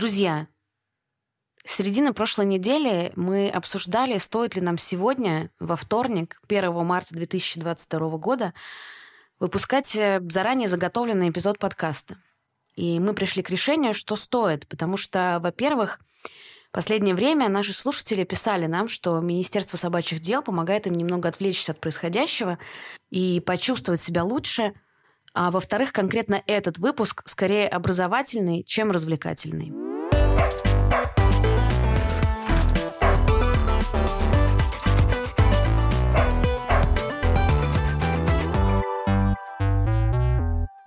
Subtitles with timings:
[0.00, 0.46] Друзья,
[1.62, 8.16] с середины прошлой недели мы обсуждали, стоит ли нам сегодня, во вторник, 1 марта 2022
[8.16, 8.54] года,
[9.40, 12.16] выпускать э, заранее заготовленный эпизод подкаста.
[12.76, 16.00] И мы пришли к решению, что стоит, потому что, во-первых,
[16.70, 21.72] в последнее время наши слушатели писали нам, что Министерство собачьих дел помогает им немного отвлечься
[21.72, 22.58] от происходящего
[23.10, 24.72] и почувствовать себя лучше.
[25.34, 29.79] А во-вторых, конкретно этот выпуск скорее образовательный, чем развлекательный.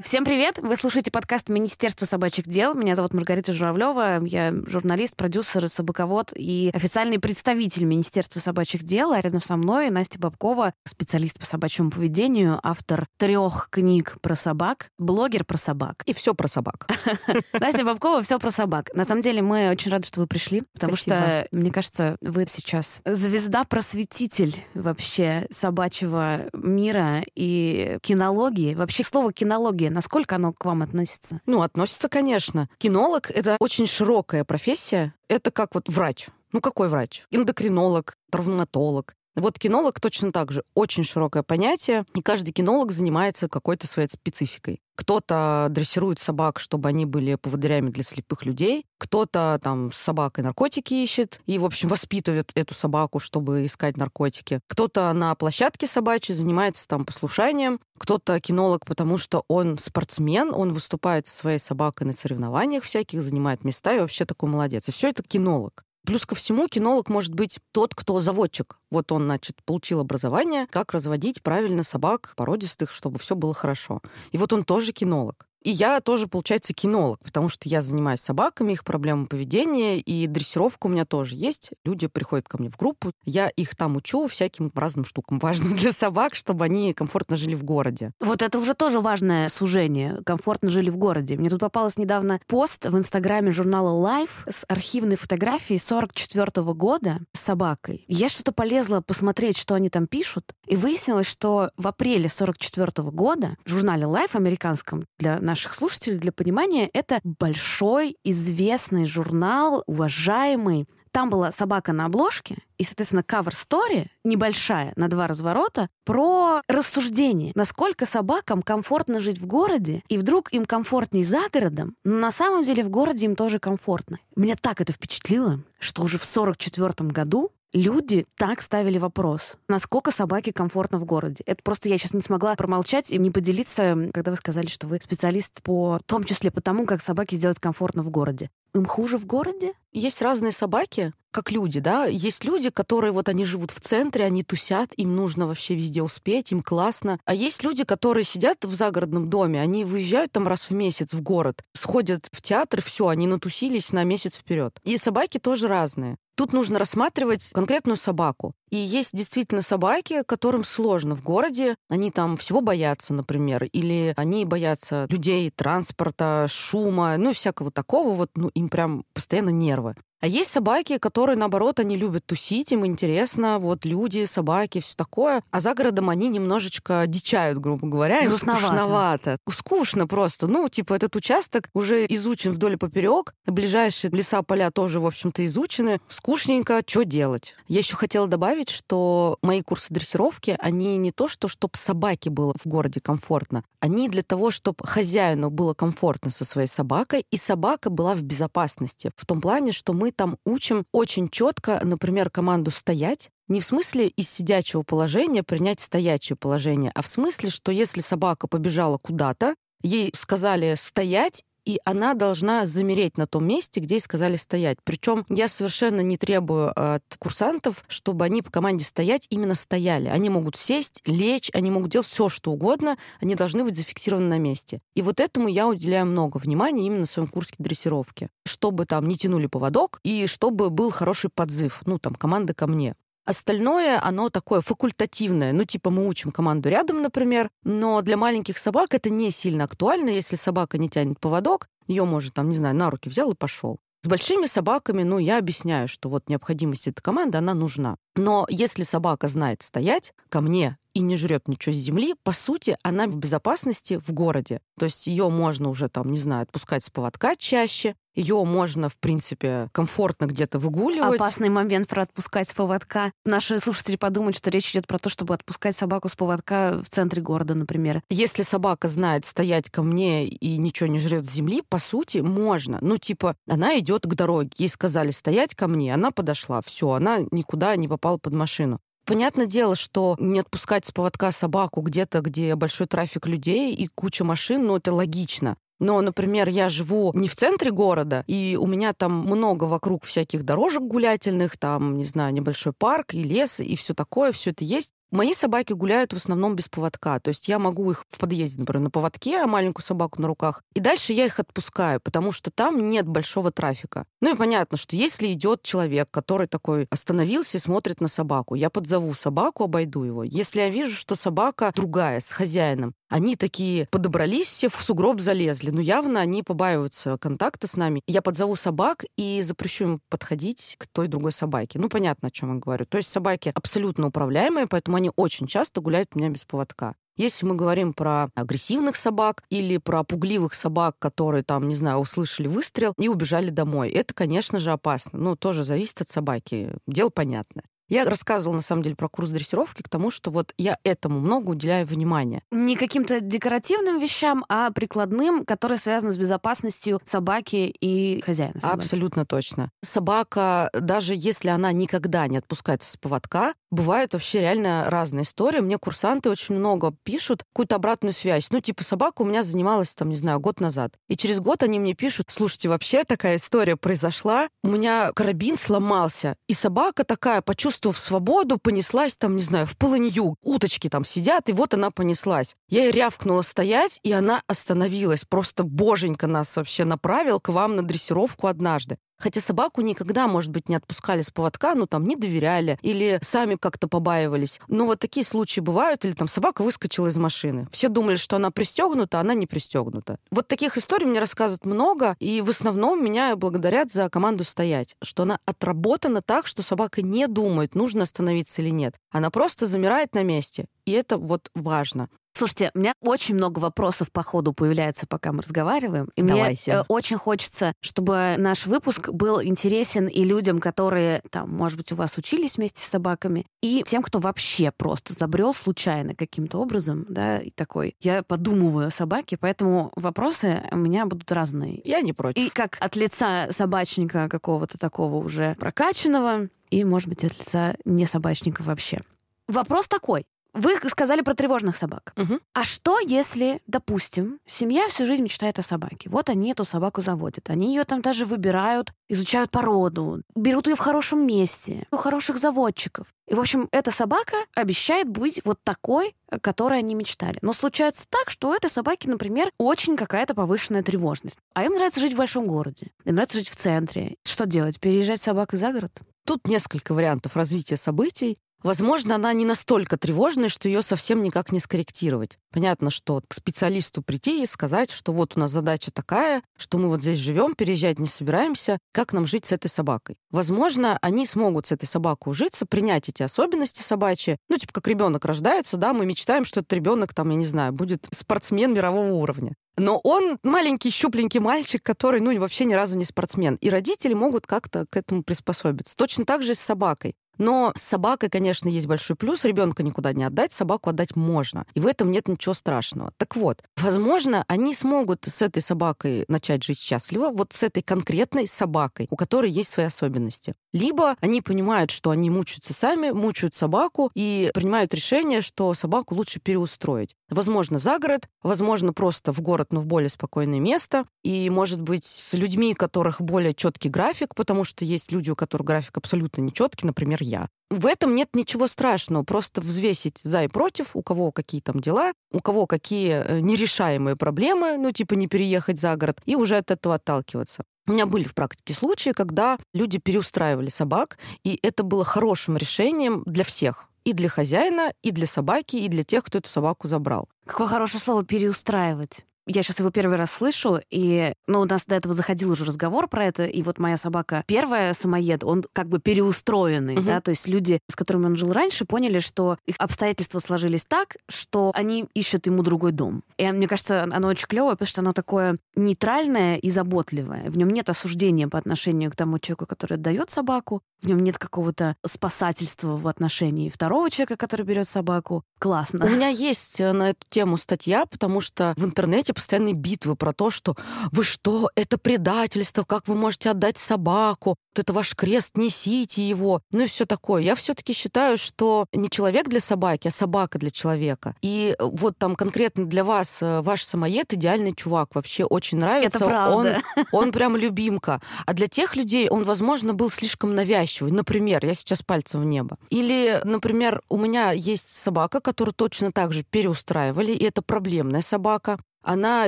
[0.04, 0.60] Всем привет!
[0.62, 2.74] Вы слушаете подкаст Министерства собачьих дел.
[2.74, 4.22] Меня зовут Маргарита Журавлева.
[4.26, 9.14] Я журналист, продюсер, собаковод и официальный представитель Министерства собачьих дел.
[9.14, 14.90] А рядом со мной Настя Бабкова, специалист по собачьему поведению, автор трех книг про собак,
[15.00, 16.04] блогер про собак.
[16.06, 16.90] И все про собак.
[17.54, 18.90] Настя Бабкова, все про собак.
[18.94, 23.02] На самом деле мы очень рады, что вы пришли, потому что, мне кажется, вы сейчас
[23.06, 28.76] звезда-просветитель вообще собачьего мира и кинологии.
[28.76, 31.40] Вообще слово кинология Насколько оно к вам относится?
[31.46, 32.68] Ну, относится, конечно.
[32.80, 35.14] Кинолог— это очень широкая профессия.
[35.28, 36.28] Это как вот врач.
[36.52, 37.24] Ну, какой врач?
[37.32, 39.16] Эндокринолог, травматолог.
[39.36, 40.64] Вот кинолог точно так же.
[40.76, 44.82] Очень широкое понятие, и каждый кинолог занимается какой-то своей спецификой.
[44.96, 48.86] Кто-то дрессирует собак, чтобы они были поводырями для слепых людей.
[49.00, 54.60] Кто-то там с собакой наркотики ищет и, в общем, воспитывает эту собаку, чтобы искать наркотики.
[54.68, 57.80] Кто-то на площадке собачьей занимается там послушанием.
[57.98, 63.64] Кто-то кинолог, потому что он спортсмен, он выступает со своей собакой на соревнованиях всяких, занимает
[63.64, 64.88] места и вообще такой молодец.
[64.90, 65.84] И все это кинолог.
[66.06, 68.78] Плюс ко всему, кинолог может быть тот, кто заводчик.
[68.92, 74.02] Вот он, значит, получил образование, как разводить правильно собак породистых, чтобы все было хорошо.
[74.32, 75.48] И вот он тоже кинолог.
[75.64, 80.88] И я тоже, получается, кинолог, потому что я занимаюсь собаками, их проблемами поведения, и дрессировка
[80.88, 81.72] у меня тоже есть.
[81.86, 85.94] Люди приходят ко мне в группу, я их там учу всяким разным штукам, важным для
[85.94, 88.12] собак, чтобы они комфортно жили в городе.
[88.20, 91.38] Вот это уже тоже важное сужение, комфортно жили в городе.
[91.38, 97.20] Мне тут попалось недавно пост в инстаграме журнала Life с архивной фотографией 44 -го года
[97.32, 98.04] с собакой.
[98.08, 103.12] Я что-то полезла посмотреть, что они там пишут, и выяснилось, что в апреле 44 -го
[103.12, 110.88] года в журнале Life американском для наших слушателей для понимания, это большой, известный журнал, уважаемый.
[111.12, 118.08] Там была собака на обложке, и, соответственно, story небольшая, на два разворота, про рассуждение, насколько
[118.08, 122.84] собакам комфортно жить в городе, и вдруг им комфортней за городом, но на самом деле
[122.84, 124.20] в городе им тоже комфортно.
[124.36, 130.54] Меня так это впечатлило, что уже в 44 году люди так ставили вопрос, насколько собаке
[130.54, 131.44] комфортно в городе.
[131.46, 135.00] Это просто я сейчас не смогла промолчать и не поделиться, когда вы сказали, что вы
[135.02, 138.50] специалист по, в том числе по тому, как собаке сделать комфортно в городе.
[138.74, 139.74] Им хуже в городе?
[139.92, 142.06] Есть разные собаки, как люди, да.
[142.06, 146.52] Есть люди, которые вот они живут в центре, они тусят, им нужно вообще везде успеть,
[146.52, 147.20] им классно.
[147.26, 151.22] А есть люди, которые сидят в загородном доме, они выезжают там раз в месяц в
[151.22, 154.80] город, сходят в театр, все, они натусились на месяц вперед.
[154.84, 156.18] И собаки тоже разные.
[156.36, 158.54] Тут нужно рассматривать конкретную собаку.
[158.70, 161.76] И есть действительно собаки, которым сложно в городе.
[161.90, 168.14] Они там всего боятся, например, или они боятся людей, транспорта, шума, ну, всякого такого.
[168.14, 169.96] Вот, ну, им прям постоянно нервы.
[170.24, 175.44] А есть собаки, которые, наоборот, они любят тусить, им интересно, вот люди, собаки, все такое.
[175.52, 178.66] А за городом они немножечко дичают, грубо говоря, им Грустновато.
[178.66, 179.38] скучновато.
[179.50, 180.48] Скучно просто.
[180.48, 185.44] Ну, типа, этот участок уже изучен вдоль и поперек, ближайшие леса, поля тоже, в общем-то,
[185.44, 186.00] изучены.
[186.08, 187.56] Скучненько, что делать?
[187.68, 192.54] Я еще хотела добавить, что мои курсы дрессировки, они не то, что чтобы собаке было
[192.58, 197.90] в городе комфортно, они для того, чтобы хозяину было комфортно со своей собакой, и собака
[197.90, 199.12] была в безопасности.
[199.18, 204.08] В том плане, что мы там учим очень четко, например, команду стоять, не в смысле
[204.08, 210.12] из сидячего положения принять стоячее положение, а в смысле, что если собака побежала куда-то, ей
[210.16, 214.78] сказали стоять, и она должна замереть на том месте, где ей сказали стоять.
[214.84, 220.08] Причем я совершенно не требую от курсантов, чтобы они по команде стоять именно стояли.
[220.08, 224.40] Они могут сесть, лечь, они могут делать все, что угодно, они должны быть зафиксированы на
[224.40, 224.82] месте.
[224.96, 228.30] И вот этому я уделяю много внимания именно в своем курсе дрессировки.
[228.46, 232.96] Чтобы там не тянули поводок и чтобы был хороший подзыв, ну, там, команда ко мне.
[233.26, 235.54] Остальное, оно такое факультативное.
[235.54, 240.10] Ну, типа мы учим команду рядом, например, но для маленьких собак это не сильно актуально.
[240.10, 243.80] Если собака не тянет поводок, ее может, там, не знаю, на руки взял и пошел.
[244.02, 247.96] С большими собаками, ну, я объясняю, что вот необходимость этой команды, она нужна.
[248.16, 252.78] Но если собака знает стоять ко мне и не жрет ничего с земли, по сути,
[252.84, 254.62] она в безопасности в городе.
[254.78, 258.98] То есть ее можно уже там, не знаю, отпускать с поводка чаще, ее можно, в
[258.98, 261.20] принципе, комфортно где-то выгуливать.
[261.20, 263.12] Опасный момент про отпускать с поводка.
[263.26, 267.22] Наши слушатели подумают, что речь идет про то, чтобы отпускать собаку с поводка в центре
[267.22, 268.02] города, например.
[268.10, 272.78] Если собака знает стоять ко мне и ничего не жрет с земли, по сути, можно.
[272.82, 277.20] Ну, типа, она идет к дороге, ей сказали стоять ко мне, она подошла, все, она
[277.32, 278.80] никуда не попала под машину.
[279.06, 284.24] Понятное дело, что не отпускать с поводка собаку где-то, где большой трафик людей и куча
[284.24, 285.58] машин, ну, это логично.
[285.80, 290.44] Но, например, я живу не в центре города, и у меня там много вокруг всяких
[290.44, 294.92] дорожек гулятельных, там, не знаю, небольшой парк и лес, и все такое, все это есть.
[295.14, 297.20] Мои собаки гуляют в основном без поводка.
[297.20, 300.64] То есть я могу их в подъезде, например, на поводке, а маленькую собаку на руках.
[300.74, 304.06] И дальше я их отпускаю, потому что там нет большого трафика.
[304.22, 308.72] Ну и понятно, что если идет человек, который такой остановился и смотрит на собаку, я
[308.72, 310.24] подзову собаку, обойду его.
[310.24, 315.70] Если я вижу, что собака другая, с хозяином, они такие подобрались, все в сугроб залезли.
[315.70, 318.02] Но явно они побаиваются контакта с нами.
[318.08, 321.78] Я подзову собак и запрещу им подходить к той другой собаке.
[321.78, 322.86] Ну, понятно, о чем я говорю.
[322.88, 326.96] То есть собаки абсолютно управляемые, поэтому они очень часто гуляют у меня без поводка.
[327.16, 332.48] Если мы говорим про агрессивных собак или про пугливых собак, которые там, не знаю, услышали
[332.48, 335.20] выстрел и убежали домой, это, конечно же, опасно.
[335.20, 336.74] Ну, тоже зависит от собаки.
[336.88, 337.66] Дело понятное.
[337.90, 341.52] Я рассказывала, на самом деле, про курс дрессировки к тому, что вот я этому много
[341.52, 342.44] уделяю внимания.
[342.52, 348.80] Не каким-то декоративным вещам, а прикладным, которые связаны с безопасностью собаки и хозяина собаки.
[348.80, 349.70] Абсолютно точно.
[349.82, 355.60] Собака, даже если она никогда не отпускается с поводка, бывают вообще реально разные истории.
[355.60, 358.52] Мне курсанты очень много пишут какую-то обратную связь.
[358.52, 360.94] Ну, типа, собака у меня занималась, там, не знаю, год назад.
[361.10, 364.48] И через год они мне пишут, слушайте, вообще такая история произошла.
[364.64, 370.36] У меня карабин сломался, и собака такая почувствовав свободу, понеслась там, не знаю, в полынью.
[370.44, 372.56] Уточки там сидят, и вот она понеслась.
[372.70, 375.26] Я ей рявкнула стоять, и она остановилась.
[375.26, 378.98] Просто боженька нас вообще направил к вам на дрессировку однажды.
[379.24, 383.56] Хотя собаку никогда, может быть, не отпускали с поводка, ну там не доверяли или сами
[383.56, 384.60] как-то побаивались.
[384.68, 387.70] Но вот такие случаи бывают, или там собака выскочила из машины.
[387.72, 390.18] Все думали, что она пристегнута, а она не пристегнута.
[390.30, 395.24] Вот таких историй мне рассказывают много, и в основном меня благодарят за команду стоять, что
[395.24, 398.96] она отработана так, что собака не думает, нужно остановиться или нет.
[399.10, 400.66] Она просто замирает на месте.
[400.84, 402.10] И это вот важно.
[402.36, 406.10] Слушайте, у меня очень много вопросов по ходу появляется, пока мы разговариваем.
[406.16, 406.72] И Давайте.
[406.72, 411.92] мне э, очень хочется, чтобы наш выпуск был интересен и людям, которые, там, может быть,
[411.92, 417.06] у вас учились вместе с собаками, и тем, кто вообще просто забрел случайно каким-то образом,
[417.08, 421.82] да, и такой, я подумываю о собаке, поэтому вопросы у меня будут разные.
[421.84, 422.44] Я не против.
[422.44, 428.08] И как от лица собачника какого-то такого уже прокачанного, и, может быть, от лица не
[428.08, 429.02] собачника вообще.
[429.48, 430.26] Вопрос такой.
[430.54, 432.14] Вы сказали про тревожных собак.
[432.16, 432.40] Угу.
[432.54, 436.10] А что, если, допустим, семья всю жизнь мечтает о собаке?
[436.10, 437.50] Вот они эту собаку заводят.
[437.50, 443.08] Они ее там даже выбирают, изучают породу, берут ее в хорошем месте, у хороших заводчиков.
[443.28, 447.40] И, в общем, эта собака обещает быть вот такой, которой они мечтали.
[447.42, 451.40] Но случается так, что у этой собаки, например, очень какая-то повышенная тревожность.
[451.54, 452.88] А им нравится жить в большом городе.
[453.06, 454.18] Им нравится жить в центре.
[454.24, 454.80] Что делать?
[454.80, 455.92] Переезжать с собакой за город?
[456.26, 458.38] Тут несколько вариантов развития событий.
[458.64, 462.40] Возможно, она не настолько тревожная, что ее совсем никак не скорректировать.
[462.52, 466.88] Понятно, что к специалисту прийти и сказать, что вот у нас задача такая, что мы
[466.88, 470.16] вот здесь живем, переезжать не собираемся, как нам жить с этой собакой.
[470.32, 474.38] Возможно, они смогут с этой собакой ужиться, принять эти особенности собачьи.
[474.50, 477.74] Ну, типа, как ребенок рождается, да, мы мечтаем, что этот ребенок, там, я не знаю,
[477.74, 479.56] будет спортсмен мирового уровня.
[479.78, 483.56] Но он маленький, щупленький мальчик, который, ну, вообще ни разу не спортсмен.
[483.56, 485.96] И родители могут как-то к этому приспособиться.
[485.96, 487.16] Точно так же и с собакой.
[487.38, 489.44] Но с собакой, конечно, есть большой плюс.
[489.44, 491.66] Ребенка никуда не отдать, собаку отдать можно.
[491.74, 493.12] И в этом нет ничего страшного.
[493.18, 498.48] Так вот, возможно, они смогут с этой собакой начать жить счастливо, вот с этой конкретной
[498.48, 500.56] собакой, у которой есть свои особенности.
[500.72, 506.40] Либо они понимают, что они мучаются сами, мучают собаку и принимают решение, что собаку лучше
[506.40, 507.16] переустроить.
[507.30, 511.06] Возможно, за город, возможно, просто в город, но в более спокойное место.
[511.24, 515.36] И, может быть, с людьми, у которых более четкий график, потому что есть люди, у
[515.36, 517.50] которых график абсолютно нечеткий, например, я.
[517.70, 519.24] В этом нет ничего страшного.
[519.24, 524.16] Просто взвесить за и против, у кого какие там дела, у кого какие э, нерешаемые
[524.16, 527.64] проблемы, ну, типа не переехать за город, и уже от этого отталкиваться.
[527.88, 533.24] У меня были в практике случаи, когда люди переустраивали собак, и это было хорошим решением
[533.26, 533.90] для всех.
[534.04, 537.28] И для хозяина, и для собаки, и для тех, кто эту собаку забрал.
[537.46, 539.26] Какое хорошее слово «переустраивать».
[539.46, 543.08] Я сейчас его первый раз слышу, и ну, у нас до этого заходил уже разговор
[543.08, 547.04] про это, и вот моя собака первая самоед, он как бы переустроенный, угу.
[547.04, 551.18] да, то есть люди, с которыми он жил раньше, поняли, что их обстоятельства сложились так,
[551.28, 553.24] что они ищут ему другой дом.
[553.38, 557.50] И мне кажется, оно очень клевое, потому что оно такое нейтральное и заботливое.
[557.50, 561.38] В нем нет осуждения по отношению к тому человеку, который отдает собаку, в нем нет
[561.38, 565.44] какого-то спасательства в отношении второго человека, который берет собаку.
[565.60, 566.06] Классно.
[566.06, 570.34] У меня есть э, на эту тему статья, потому что в интернете постоянные битвы про
[570.34, 570.76] то, что
[571.12, 576.84] вы что, это предательство, как вы можете отдать собаку, это ваш крест, несите его, ну
[576.84, 577.42] и все такое.
[577.42, 581.36] Я все-таки считаю, что не человек для собаки, а собака для человека.
[581.42, 586.18] И вот там конкретно для вас э, ваш самоед идеальный чувак, вообще очень нравится.
[586.18, 586.82] Это правда.
[586.96, 588.22] Он, он прям любимка.
[588.46, 591.12] А для тех людей он, возможно, был слишком навязчивый.
[591.12, 592.78] Например, я сейчас пальцем в небо.
[592.90, 598.80] Или, например, у меня есть собака, которую точно так же переустраивали, и это проблемная собака.
[599.04, 599.48] Она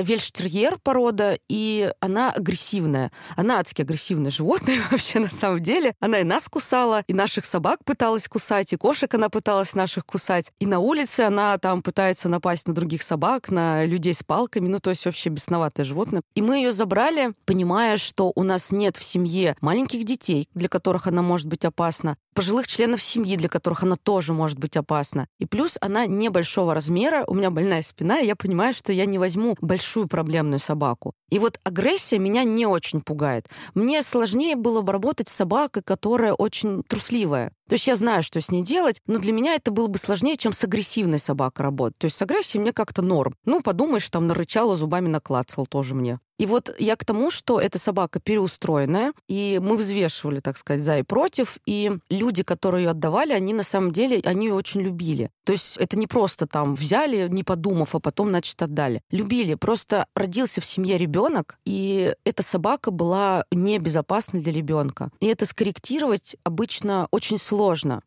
[0.00, 3.10] вельштерьер порода, и она агрессивная.
[3.36, 5.94] Она адски агрессивное животное вообще на самом деле.
[6.00, 10.52] Она и нас кусала, и наших собак пыталась кусать, и кошек она пыталась наших кусать.
[10.60, 14.68] И на улице она там пытается напасть на других собак, на людей с палками.
[14.68, 16.22] Ну, то есть вообще бесноватое животное.
[16.34, 21.06] И мы ее забрали, понимая, что у нас нет в семье маленьких детей, для которых
[21.06, 25.26] она может быть опасна, пожилых членов семьи, для которых она тоже может быть опасна.
[25.40, 29.18] И плюс она небольшого размера, у меня больная спина, и я понимаю, что я не
[29.18, 31.14] возьму большую проблемную собаку.
[31.30, 33.48] И вот агрессия меня не очень пугает.
[33.74, 37.52] Мне сложнее было бы работать с собакой, которая очень трусливая.
[37.68, 40.36] То есть я знаю, что с ней делать, но для меня это было бы сложнее,
[40.36, 41.98] чем с агрессивной собакой работать.
[41.98, 43.34] То есть с агрессией мне как-то норм.
[43.44, 46.20] Ну, подумаешь, там нарычала, зубами наклацал тоже мне.
[46.38, 50.98] И вот я к тому, что эта собака переустроенная, и мы взвешивали, так сказать, за
[50.98, 55.30] и против, и люди, которые ее отдавали, они на самом деле, они ее очень любили.
[55.44, 59.00] То есть это не просто там взяли, не подумав, а потом, значит, отдали.
[59.10, 59.54] Любили.
[59.54, 65.10] Просто родился в семье ребенок, и эта собака была небезопасна для ребенка.
[65.20, 67.55] И это скорректировать обычно очень сложно.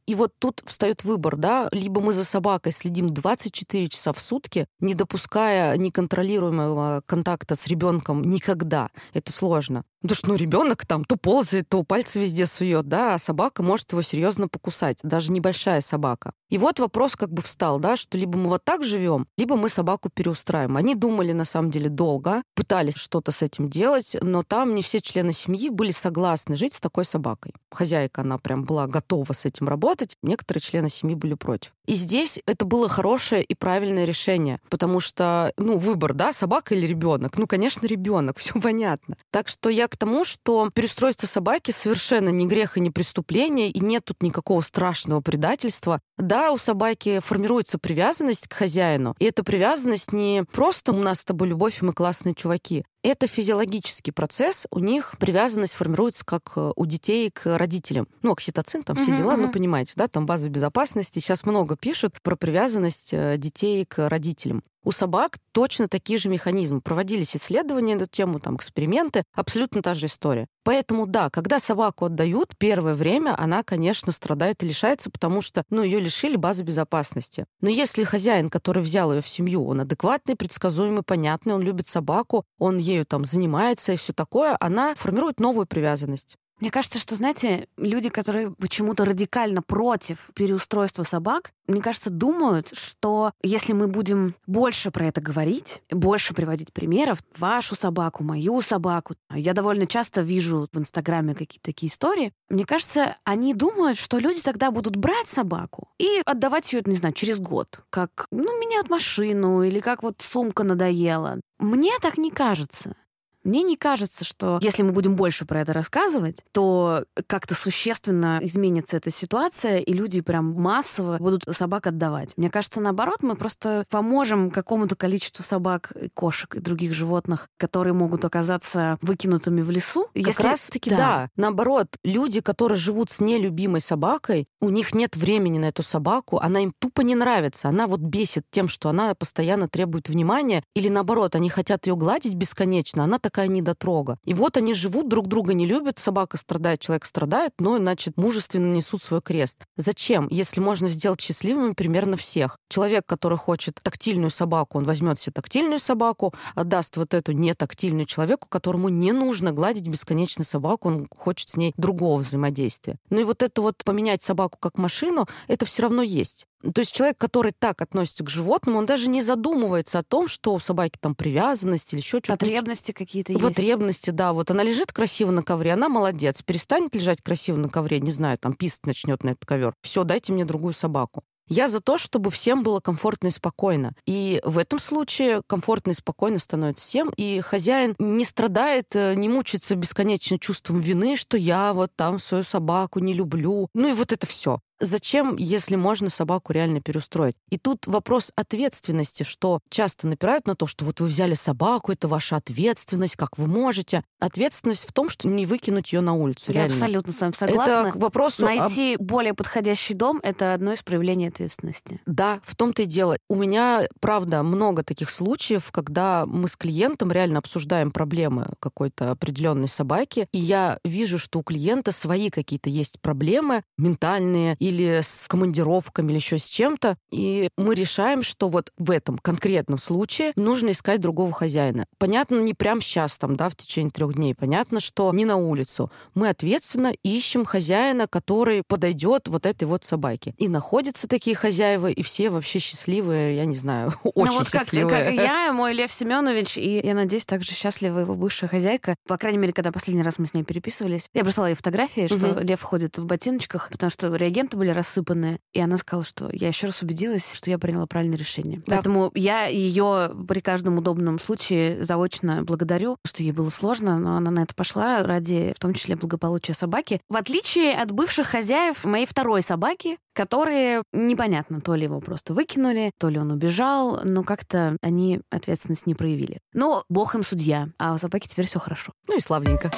[0.06, 4.68] И вот тут встает выбор, да, либо мы за собакой следим 24 часа в сутки,
[4.80, 8.90] не допуская неконтролируемого контакта с ребенком никогда.
[9.14, 9.84] Это сложно.
[10.02, 13.92] Потому что, ну, ребенок там то ползает, то пальцы везде сует, да, а собака может
[13.92, 16.32] его серьезно покусать, даже небольшая собака.
[16.50, 19.70] И вот вопрос как бы встал, да, что либо мы вот так живем, либо мы
[19.70, 20.78] собаку переустраиваем.
[20.78, 25.02] Они думали, на самом деле, долго, пытались что-то с этим делать, но там не все
[25.02, 27.54] члены семьи были согласны жить с такой собакой.
[27.72, 31.74] Хозяйка, она прям была готова с этим работать, некоторые члены семьи были против.
[31.86, 36.88] И здесь это было хорошее и правильное решение, потому что, ну, выбор, да, собака или
[36.88, 37.38] ребенок.
[37.38, 39.18] Ну, конечно, ребенок, все понятно.
[39.32, 43.80] Так что я к тому, что переустройство собаки совершенно не грех и не преступление, и
[43.80, 46.00] нет тут никакого страшного предательства.
[46.18, 51.26] Да, у собаки формируется привязанность к хозяину, и эта привязанность не просто у нас с
[51.26, 52.86] тобой любовь, и мы классные чуваки.
[53.02, 58.10] Это физиологический процесс, у них привязанность формируется как э, у детей к родителям.
[58.24, 59.46] Ну, окситоцин, там все uh-huh, дела, uh-huh.
[59.46, 61.20] ну, понимаете, да, там база безопасности.
[61.20, 64.64] Сейчас много пишут про привязанность э, детей к родителям.
[64.84, 66.80] У собак точно такие же механизмы.
[66.80, 70.48] Проводились исследования на эту тему, там эксперименты, абсолютно та же история.
[70.64, 75.84] Поэтому да, когда собаку отдают, первое время она, конечно, страдает и лишается, потому что, ну,
[75.84, 77.46] ее лишили базы безопасности.
[77.60, 82.46] Но если хозяин, который взял ее в семью, он адекватный, предсказуемый, понятный, он любит собаку,
[82.58, 86.38] он ею там занимается и все такое, она формирует новую привязанность.
[86.60, 93.32] Мне кажется, что, знаете, люди, которые почему-то радикально против переустройства собак, мне кажется, думают, что
[93.42, 99.54] если мы будем больше про это говорить, больше приводить примеров, вашу собаку, мою собаку, я
[99.54, 104.72] довольно часто вижу в Инстаграме какие-то такие истории, мне кажется, они думают, что люди тогда
[104.72, 109.80] будут брать собаку и отдавать ее, не знаю, через год, как, ну, меняют машину или
[109.80, 111.40] как вот сумка надоела.
[111.60, 112.96] Мне так не кажется.
[113.44, 118.98] Мне не кажется, что если мы будем больше про это рассказывать, то как-то существенно изменится
[118.98, 122.34] эта ситуация, и люди прям массово будут собак отдавать.
[122.38, 128.26] Мне кажется, наоборот, мы просто поможем какому-то количеству собак, кошек и других животных, которые могут
[128.26, 130.06] оказаться выкинутыми в лесу.
[130.14, 130.44] Как если...
[130.44, 130.98] раз-таки, да.
[130.98, 131.30] да.
[131.36, 136.62] Наоборот, люди, которые живут с нелюбимой собакой, у них нет времени на эту собаку, она
[136.62, 141.36] им тупо не нравится, она вот бесит тем, что она постоянно требует внимания, или наоборот,
[141.36, 144.18] они хотят ее гладить бесконечно, она такая недотрога.
[144.26, 148.74] И вот они живут, друг друга не любят, собака страдает, человек страдает, но, значит, мужественно
[148.74, 149.60] несут свой крест.
[149.78, 152.58] Зачем, если можно сделать счастливыми примерно всех?
[152.70, 158.48] Человек, который хочет тактильную собаку, он возьмет себе тактильную собаку, отдаст вот эту нетактильную человеку,
[158.50, 162.98] которому не нужно гладить бесконечно собаку, он хочет с ней другого взаимодействия.
[163.12, 166.48] Ну и вот это вот поменять собаку как машину, это все равно есть.
[166.62, 170.54] То есть человек, который так относится к животному, он даже не задумывается о том, что
[170.54, 172.34] у собаки там привязанность или еще что-то.
[172.34, 173.44] Потребности какие-то есть.
[173.44, 174.34] Потребности, да.
[174.34, 176.42] Вот она лежит красиво на ковре, она молодец.
[176.42, 179.74] Перестанет лежать красиво на ковре, не знаю, там писать начнет на этот ковер.
[179.82, 181.24] Все, дайте мне другую собаку.
[181.50, 183.96] Я за то, чтобы всем было комфортно и спокойно.
[184.06, 189.30] И в этом случае комфортно и спокойно становится всем, и хозяин не страдает, э, не
[189.30, 193.68] мучается бесконечно чувством вины, что я вот там свою собаку не люблю.
[193.74, 194.60] Ну и вот это все.
[194.80, 197.36] Зачем, если можно собаку реально переустроить?
[197.50, 202.08] И тут вопрос ответственности, что часто напирают на то, что вот вы взяли собаку, это
[202.08, 204.04] ваша ответственность, как вы можете.
[204.20, 206.46] Ответственность в том, что не выкинуть ее на улицу.
[206.48, 206.74] Я реально.
[206.74, 207.72] абсолютно с вами согласна.
[207.72, 209.02] Это к вопросу Найти об...
[209.02, 212.02] более подходящий дом— это одно из проявлений ответственности.
[212.06, 213.18] Да, в том-то и дело.
[213.28, 219.68] У меня, правда, много таких случаев, когда мы с клиентом реально обсуждаем проблемы какой-то определенной
[219.68, 225.28] собаки, и я вижу, что у клиента свои какие-то есть проблемы ментальные, и или с
[225.28, 226.98] командировками, или еще с чем-то.
[227.12, 231.86] И мы решаем, что вот в этом конкретном случае нужно искать другого хозяина.
[231.98, 234.36] Понятно, не прямо сейчас, там, да, в течение трех дней.
[234.36, 235.92] Понятно, что не на улицу.
[236.14, 240.34] Мы ответственно ищем хозяина, который подойдет вот этой вот собаке.
[240.38, 244.90] И находятся такие хозяева, и все вообще счастливые, я не знаю, очень ну, вот счастливые.
[244.90, 248.96] Как, как я, мой Лев Семенович, и я надеюсь, также счастлива его бывшая хозяйка.
[249.08, 252.30] По крайней мере, когда последний раз мы с ней переписывались, я бросала ей фотографии, что
[252.30, 252.40] угу.
[252.42, 255.40] Лев ходит в ботиночках, потому что реагенты были рассыпанные.
[255.54, 258.62] И она сказала, что я еще раз убедилась, что я приняла правильное решение.
[258.68, 258.76] Да.
[258.76, 264.30] Поэтому я ее при каждом удобном случае заочно благодарю, что ей было сложно, но она
[264.32, 267.02] на это пошла ради, в том числе, благополучия собаки.
[267.10, 272.92] В отличие от бывших хозяев моей второй собаки, которые непонятно, то ли его просто выкинули,
[273.00, 276.40] то ли он убежал, но как-то они ответственность не проявили.
[276.54, 278.92] Но бог им судья, а у собаки теперь все хорошо.
[279.08, 279.72] Ну и славненько.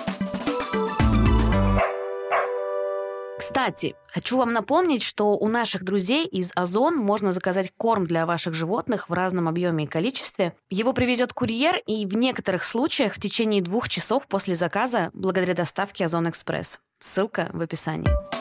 [3.52, 8.54] Кстати, хочу вам напомнить, что у наших друзей из Озон можно заказать корм для ваших
[8.54, 10.54] животных в разном объеме и количестве.
[10.70, 16.06] Его привезет курьер, и в некоторых случаях в течение двух часов после заказа благодаря доставке
[16.06, 16.80] Озон Экспресс.
[17.02, 18.41] Ссылка в описании.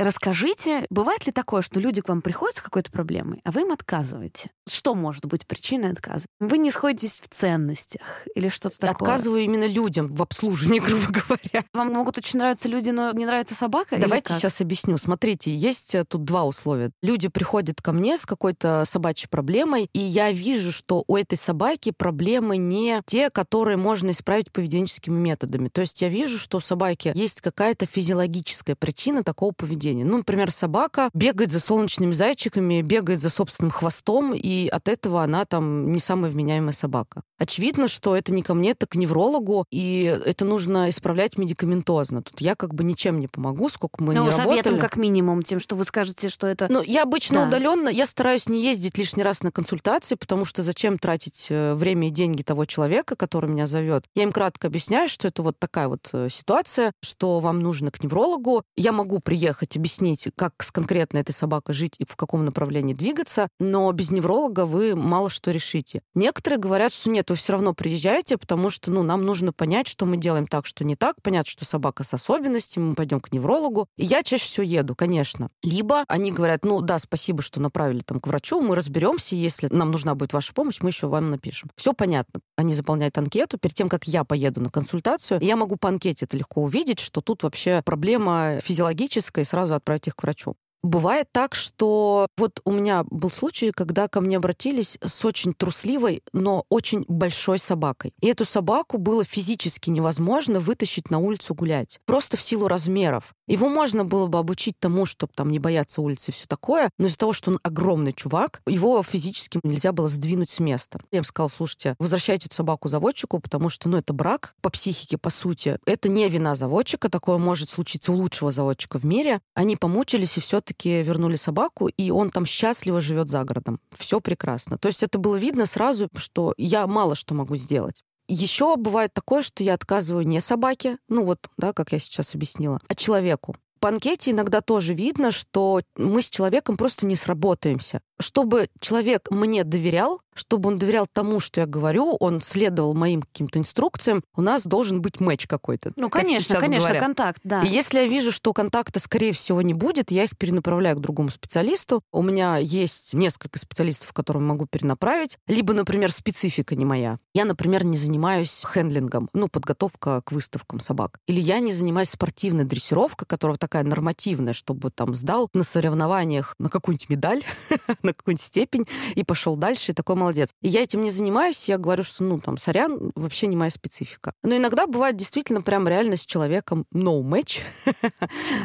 [0.00, 3.72] Расскажите, бывает ли такое, что люди к вам приходят с какой-то проблемой, а вы им
[3.72, 4.50] отказываете?
[4.66, 6.24] Что может быть причиной отказа?
[6.38, 9.10] Вы не сходитесь в ценностях или что-то такое?
[9.10, 11.66] Отказываю именно людям в обслуживании, грубо говоря.
[11.74, 13.98] Вам могут очень нравиться люди, но не нравится собака?
[13.98, 14.96] Давайте сейчас объясню.
[14.96, 16.92] Смотрите, есть э, тут два условия.
[17.02, 21.90] Люди приходят ко мне с какой-то собачьей проблемой, и я вижу, что у этой собаки
[21.90, 25.68] проблемы не те, которые можно исправить поведенческими методами.
[25.68, 30.04] То есть я вижу, что у собаки есть какая-то физиологическая причина такого поведения поведения.
[30.04, 35.44] Ну, например, собака бегает за солнечными зайчиками, бегает за собственным хвостом, и от этого она
[35.44, 37.22] там не самая вменяемая собака.
[37.38, 42.22] Очевидно, что это не ко мне, это к неврологу, и это нужно исправлять медикаментозно.
[42.22, 44.78] Тут я как бы ничем не помогу, сколько мы ну, не советом работали.
[44.78, 46.66] как минимум, тем, что вы скажете, что это...
[46.70, 47.48] Ну, я обычно да.
[47.48, 52.08] удаленно, я стараюсь не ездить лишний раз на консультации, потому что зачем тратить э, время
[52.08, 54.04] и деньги того человека, который меня зовет.
[54.14, 58.02] Я им кратко объясняю, что это вот такая вот э, ситуация, что вам нужно к
[58.02, 58.62] неврологу.
[58.76, 63.48] Я могу приехать объяснить, как с конкретно этой собакой жить и в каком направлении двигаться,
[63.58, 66.02] но без невролога вы мало что решите.
[66.14, 70.04] Некоторые говорят, что нет, вы все равно приезжаете, потому что ну, нам нужно понять, что
[70.04, 73.86] мы делаем так, что не так, понять, что собака с особенностями, мы пойдем к неврологу.
[73.96, 75.50] И я чаще всего еду, конечно.
[75.62, 79.90] Либо они говорят, ну да, спасибо, что направили там к врачу, мы разберемся, если нам
[79.90, 81.70] нужна будет ваша помощь, мы еще вам напишем.
[81.76, 82.40] Все понятно.
[82.56, 83.56] Они заполняют анкету.
[83.58, 87.22] Перед тем, как я поеду на консультацию, я могу по анкете это легко увидеть, что
[87.22, 90.56] тут вообще проблема физиологическая, и сразу отправить их к врачу.
[90.82, 96.22] Бывает так, что вот у меня был случай, когда ко мне обратились с очень трусливой,
[96.32, 98.14] но очень большой собакой.
[98.20, 102.00] И эту собаку было физически невозможно вытащить на улицу гулять.
[102.06, 103.34] Просто в силу размеров.
[103.50, 107.06] Его можно было бы обучить тому, чтобы там не бояться улицы и все такое, но
[107.06, 111.00] из-за того, что он огромный чувак, его физически нельзя было сдвинуть с места.
[111.10, 115.30] Я им сказала, слушайте, возвращайте собаку заводчику, потому что, ну, это брак по психике, по
[115.30, 115.78] сути.
[115.84, 119.40] Это не вина заводчика, такое может случиться у лучшего заводчика в мире.
[119.54, 123.80] Они помучились и все все-таки вернули собаку, и он там счастливо живет за городом.
[123.96, 124.76] Все прекрасно.
[124.76, 128.04] То есть это было видно сразу, что я мало что могу сделать.
[128.32, 132.78] Еще бывает такое, что я отказываю не собаке, ну вот, да, как я сейчас объяснила,
[132.86, 133.56] а человеку.
[133.80, 138.02] По анкете иногда тоже видно, что мы с человеком просто не сработаемся.
[138.20, 143.58] Чтобы человек мне доверял, чтобы он доверял тому, что я говорю, он следовал моим каким-то
[143.58, 145.92] инструкциям, у нас должен быть матч какой-то.
[145.96, 147.02] Ну, конечно, конечно, говорят.
[147.02, 147.62] контакт, да.
[147.62, 151.28] И если я вижу, что контакта, скорее всего, не будет, я их перенаправляю к другому
[151.30, 152.02] специалисту.
[152.12, 155.38] У меня есть несколько специалистов, которым могу перенаправить.
[155.46, 157.18] Либо, например, специфика не моя.
[157.34, 161.18] Я, например, не занимаюсь хендлингом, ну, подготовка к выставкам собак.
[161.26, 166.70] Или я не занимаюсь спортивной дрессировкой, которая такая нормативная, чтобы там сдал на соревнованиях на
[166.70, 167.42] какую-нибудь медаль,
[168.10, 170.50] на какую-нибудь степень и пошел дальше, и такой молодец.
[170.60, 174.32] И я этим не занимаюсь, я говорю, что, ну, там, сорян, вообще не моя специфика.
[174.42, 177.60] Но иногда бывает действительно прям реально с человеком no match.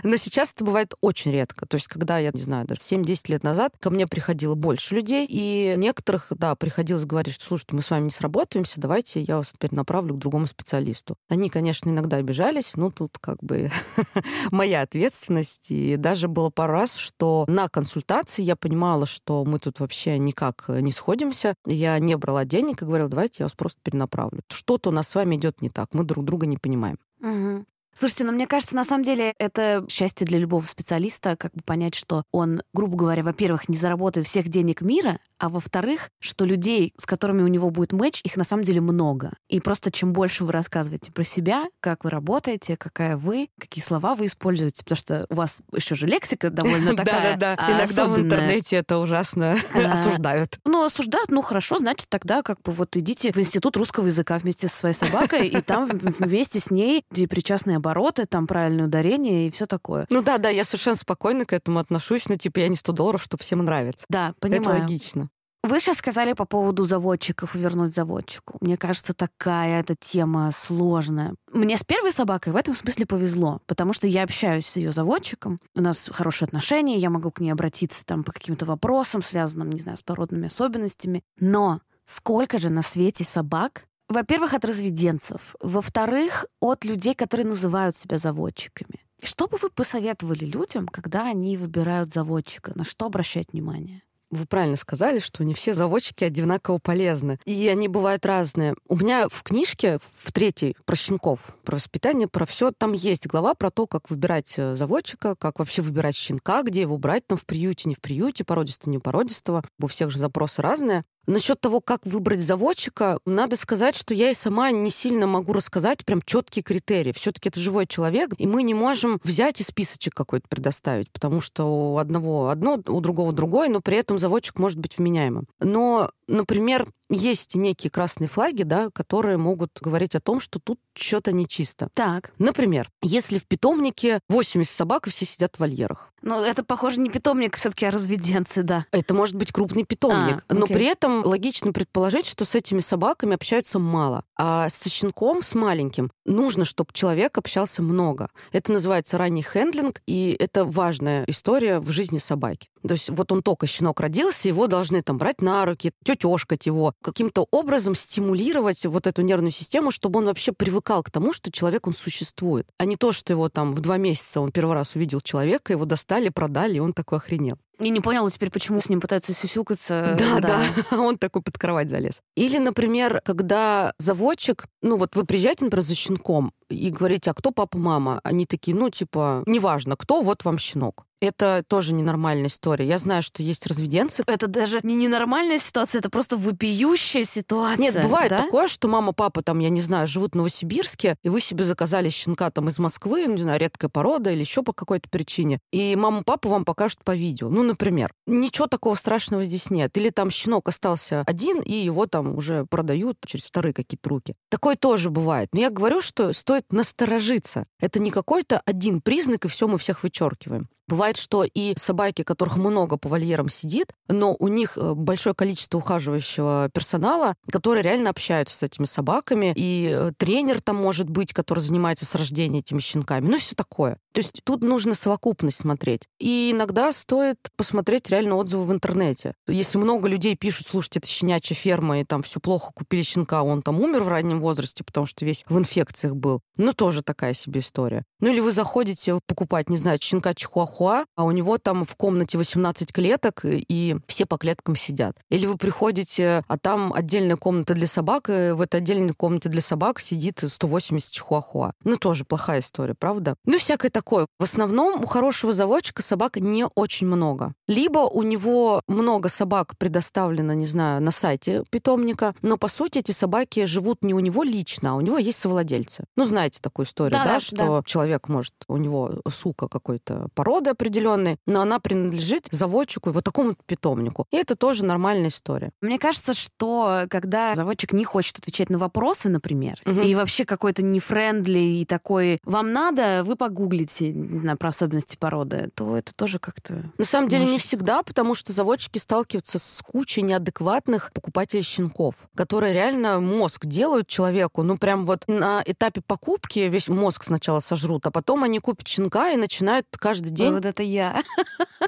[0.03, 1.65] Но сейчас это бывает очень редко.
[1.65, 5.25] То есть, когда я, не знаю, даже 7-10 лет назад ко мне приходило больше людей,
[5.29, 9.51] и некоторых, да, приходилось говорить, что, слушайте, мы с вами не сработаемся, давайте я вас
[9.51, 11.17] теперь направлю к другому специалисту.
[11.29, 13.71] Они, конечно, иногда обижались, но тут как бы
[14.51, 15.71] моя ответственность.
[15.71, 20.65] И даже было пару раз, что на консультации я понимала, что мы тут вообще никак
[20.69, 21.56] не сходимся.
[21.65, 24.41] Я не брала денег и говорила, давайте я вас просто перенаправлю.
[24.50, 26.98] Что-то у нас с вами идет не так, мы друг друга не понимаем.
[27.21, 27.65] Угу.
[27.97, 31.95] Слушайте, ну мне кажется, на самом деле это счастье для любого специалиста, как бы понять,
[31.95, 37.05] что он, грубо говоря, во-первых, не заработает всех денег мира, а во-вторых, что людей, с
[37.05, 39.31] которыми у него будет матч, их на самом деле много.
[39.47, 44.15] И просто чем больше вы рассказываете про себя, как вы работаете, какая вы, какие слова
[44.15, 47.77] вы используете, потому что у вас еще же лексика довольно такая Да-да-да.
[47.77, 50.60] Иногда в интернете это ужасно а, осуждают.
[50.65, 54.67] Ну, осуждают, ну хорошо, значит, тогда как бы вот идите в Институт русского языка вместе
[54.67, 59.52] со своей собакой, и там вместе с ней, где причастные обороты, там правильное ударение и
[59.52, 60.08] все такое.
[60.10, 63.24] Ну да, да, я совершенно спокойно к этому отношусь, но типа я не 100 долларов,
[63.24, 64.06] чтобы всем нравится.
[64.10, 64.62] Да, понимаю.
[64.62, 65.30] Это логично.
[65.63, 68.60] Вы сейчас сказали по поводу заводчиков и вернуть заводчику.
[68.62, 71.34] Мне кажется, такая эта тема сложная.
[71.52, 75.60] Мне с первой собакой в этом смысле повезло, потому что я общаюсь с ее заводчиком,
[75.74, 79.80] у нас хорошие отношения, я могу к ней обратиться там по каким-то вопросам, связанным, не
[79.80, 81.24] знаю, с породными особенностями.
[81.39, 85.55] Но сколько же на свете собак, во-первых, от разведенцев.
[85.59, 88.99] Во-вторых, от людей, которые называют себя заводчиками.
[89.23, 92.73] Что бы вы посоветовали людям, когда они выбирают заводчика?
[92.75, 94.01] На что обращать внимание?
[94.31, 97.39] Вы правильно сказали, что не все заводчики одинаково полезны.
[97.45, 98.75] И они бывают разные.
[98.87, 103.53] У меня в книжке, в третьей, про щенков, про воспитание, про все, там есть глава
[103.53, 107.45] про то, как выбирать э, заводчика, как вообще выбирать щенка, где его брать, там в
[107.45, 109.63] приюте, не в приюте, породистого, не породистого.
[109.79, 111.05] У всех же запросы разные.
[111.27, 116.05] Насчет того, как выбрать заводчика, надо сказать, что я и сама не сильно могу рассказать
[116.05, 117.11] прям четкие критерии.
[117.11, 121.65] Все-таки это живой человек, и мы не можем взять и списочек какой-то предоставить, потому что
[121.65, 125.47] у одного одно, у другого другое, но при этом заводчик может быть вменяемым.
[125.59, 131.31] Но, например, есть некие красные флаги, да, которые могут говорить о том, что тут что-то
[131.31, 131.89] нечисто.
[131.93, 132.31] Так.
[132.37, 136.11] Например, если в питомнике 80 собак и все сидят в вольерах.
[136.25, 138.87] Ну, это, похоже, не питомник, все-таки, а разведенцы, да.
[138.91, 140.43] Это может быть крупный питомник.
[140.47, 144.23] А, но при этом логично предположить, что с этими собаками общаются мало.
[144.35, 148.31] А со щенком, с маленьким, нужно, чтобы человек общался много.
[148.51, 152.69] Это называется ранний хендлинг, и это важная история в жизни собаки.
[152.87, 156.93] То есть вот он только щенок родился, его должны там брать на руки, тетешкать его,
[157.01, 161.88] каким-то образом стимулировать вот эту нервную систему, чтобы он вообще привыкал к тому, что человек,
[161.88, 162.67] он существует.
[162.77, 165.86] А не то, что его там в два месяца он первый раз увидел человека, его
[165.86, 167.58] достали, продали, и он такой охренел.
[167.79, 170.15] И не поняла теперь, почему с ним пытаются сюсюкаться.
[170.25, 170.99] Да, да, да.
[171.01, 172.21] Он такой под кровать залез.
[172.35, 177.51] Или, например, когда заводчик, ну вот вы приезжаете, например, за щенком, и говорите, а кто
[177.51, 178.19] папа, мама?
[178.23, 181.05] Они такие, ну, типа, неважно, кто, вот вам щенок.
[181.21, 182.85] Это тоже ненормальная история.
[182.85, 184.23] Я знаю, что есть разведенцы.
[184.27, 187.81] Это даже не ненормальная ситуация, это просто вопиющая ситуация.
[187.81, 188.43] Нет, бывает да?
[188.43, 192.09] такое, что мама, папа, там, я не знаю, живут в Новосибирске, и вы себе заказали
[192.09, 195.95] щенка там из Москвы, ну, не знаю, редкая порода или еще по какой-то причине, и
[195.95, 197.49] мама, папа вам покажут по видео.
[197.49, 198.13] Ну, например.
[198.25, 199.95] Ничего такого страшного здесь нет.
[199.97, 204.36] Или там щенок остался один, и его там уже продают через вторые какие-то руки.
[204.49, 205.49] Такое тоже бывает.
[205.54, 207.65] Но я говорю, что стоит насторожиться.
[207.80, 210.69] Это не какой-то один признак, и все мы всех вычеркиваем.
[210.88, 215.80] Бывает, что и собаки, которых много по вольерам сидит, но у них э, большое количество
[215.80, 221.62] ухаживающего персонала, которые реально общаются с этими собаками, и э, тренер там может быть, который
[221.62, 223.97] занимается с рождения этими щенками, ну все такое.
[224.12, 226.08] То есть тут нужно совокупность смотреть.
[226.19, 229.33] И иногда стоит посмотреть реально отзывы в интернете.
[229.47, 233.61] Если много людей пишут, слушайте, это щенячья ферма, и там все плохо, купили щенка, он
[233.61, 236.41] там умер в раннем возрасте, потому что весь в инфекциях был.
[236.57, 238.03] Ну, тоже такая себе история.
[238.21, 241.95] Ну, или вы заходите покупать, не знаю, щенка чихуахуа чихуа, а у него там в
[241.95, 245.17] комнате 18 клеток, и все по клеткам сидят.
[245.29, 249.61] Или вы приходите, а там отдельная комната для собак, и в этой отдельной комнате для
[249.61, 251.73] собак сидит 180 чихуахуа.
[251.83, 253.35] Ну, тоже плохая история, правда?
[253.45, 254.27] Ну, всякое такое.
[254.39, 257.44] В основном у хорошего заводчика собак не очень много.
[257.67, 263.12] Либо у него много собак предоставлено, не знаю, на сайте питомника, но, по сути, эти
[263.12, 266.05] собаки живут не у него лично, а у него есть совладельцы.
[266.15, 267.81] Ну, знаете такую историю, да, да, да что да.
[267.86, 274.27] человек может, у него сука какой-то породы определенной, но она принадлежит заводчику, вот такому питомнику.
[274.31, 275.71] И это тоже нормальная история.
[275.81, 280.01] Мне кажется, что когда заводчик не хочет отвечать на вопросы, например, угу.
[280.01, 285.69] и вообще какой-то нефрендли и такой, вам надо, вы погуглите, не знаю, про особенности породы,
[285.75, 286.91] то это тоже как-то...
[286.97, 287.54] На самом деле может...
[287.54, 294.08] не всегда, потому что заводчики сталкиваются с кучей неадекватных покупателей щенков, которые реально мозг делают
[294.08, 298.88] человеку, ну прям вот на этапе покупки весь мозг сначала сожрут, а потом они купят
[298.88, 300.54] щенка и начинают каждый день...
[300.54, 301.21] Вот это я.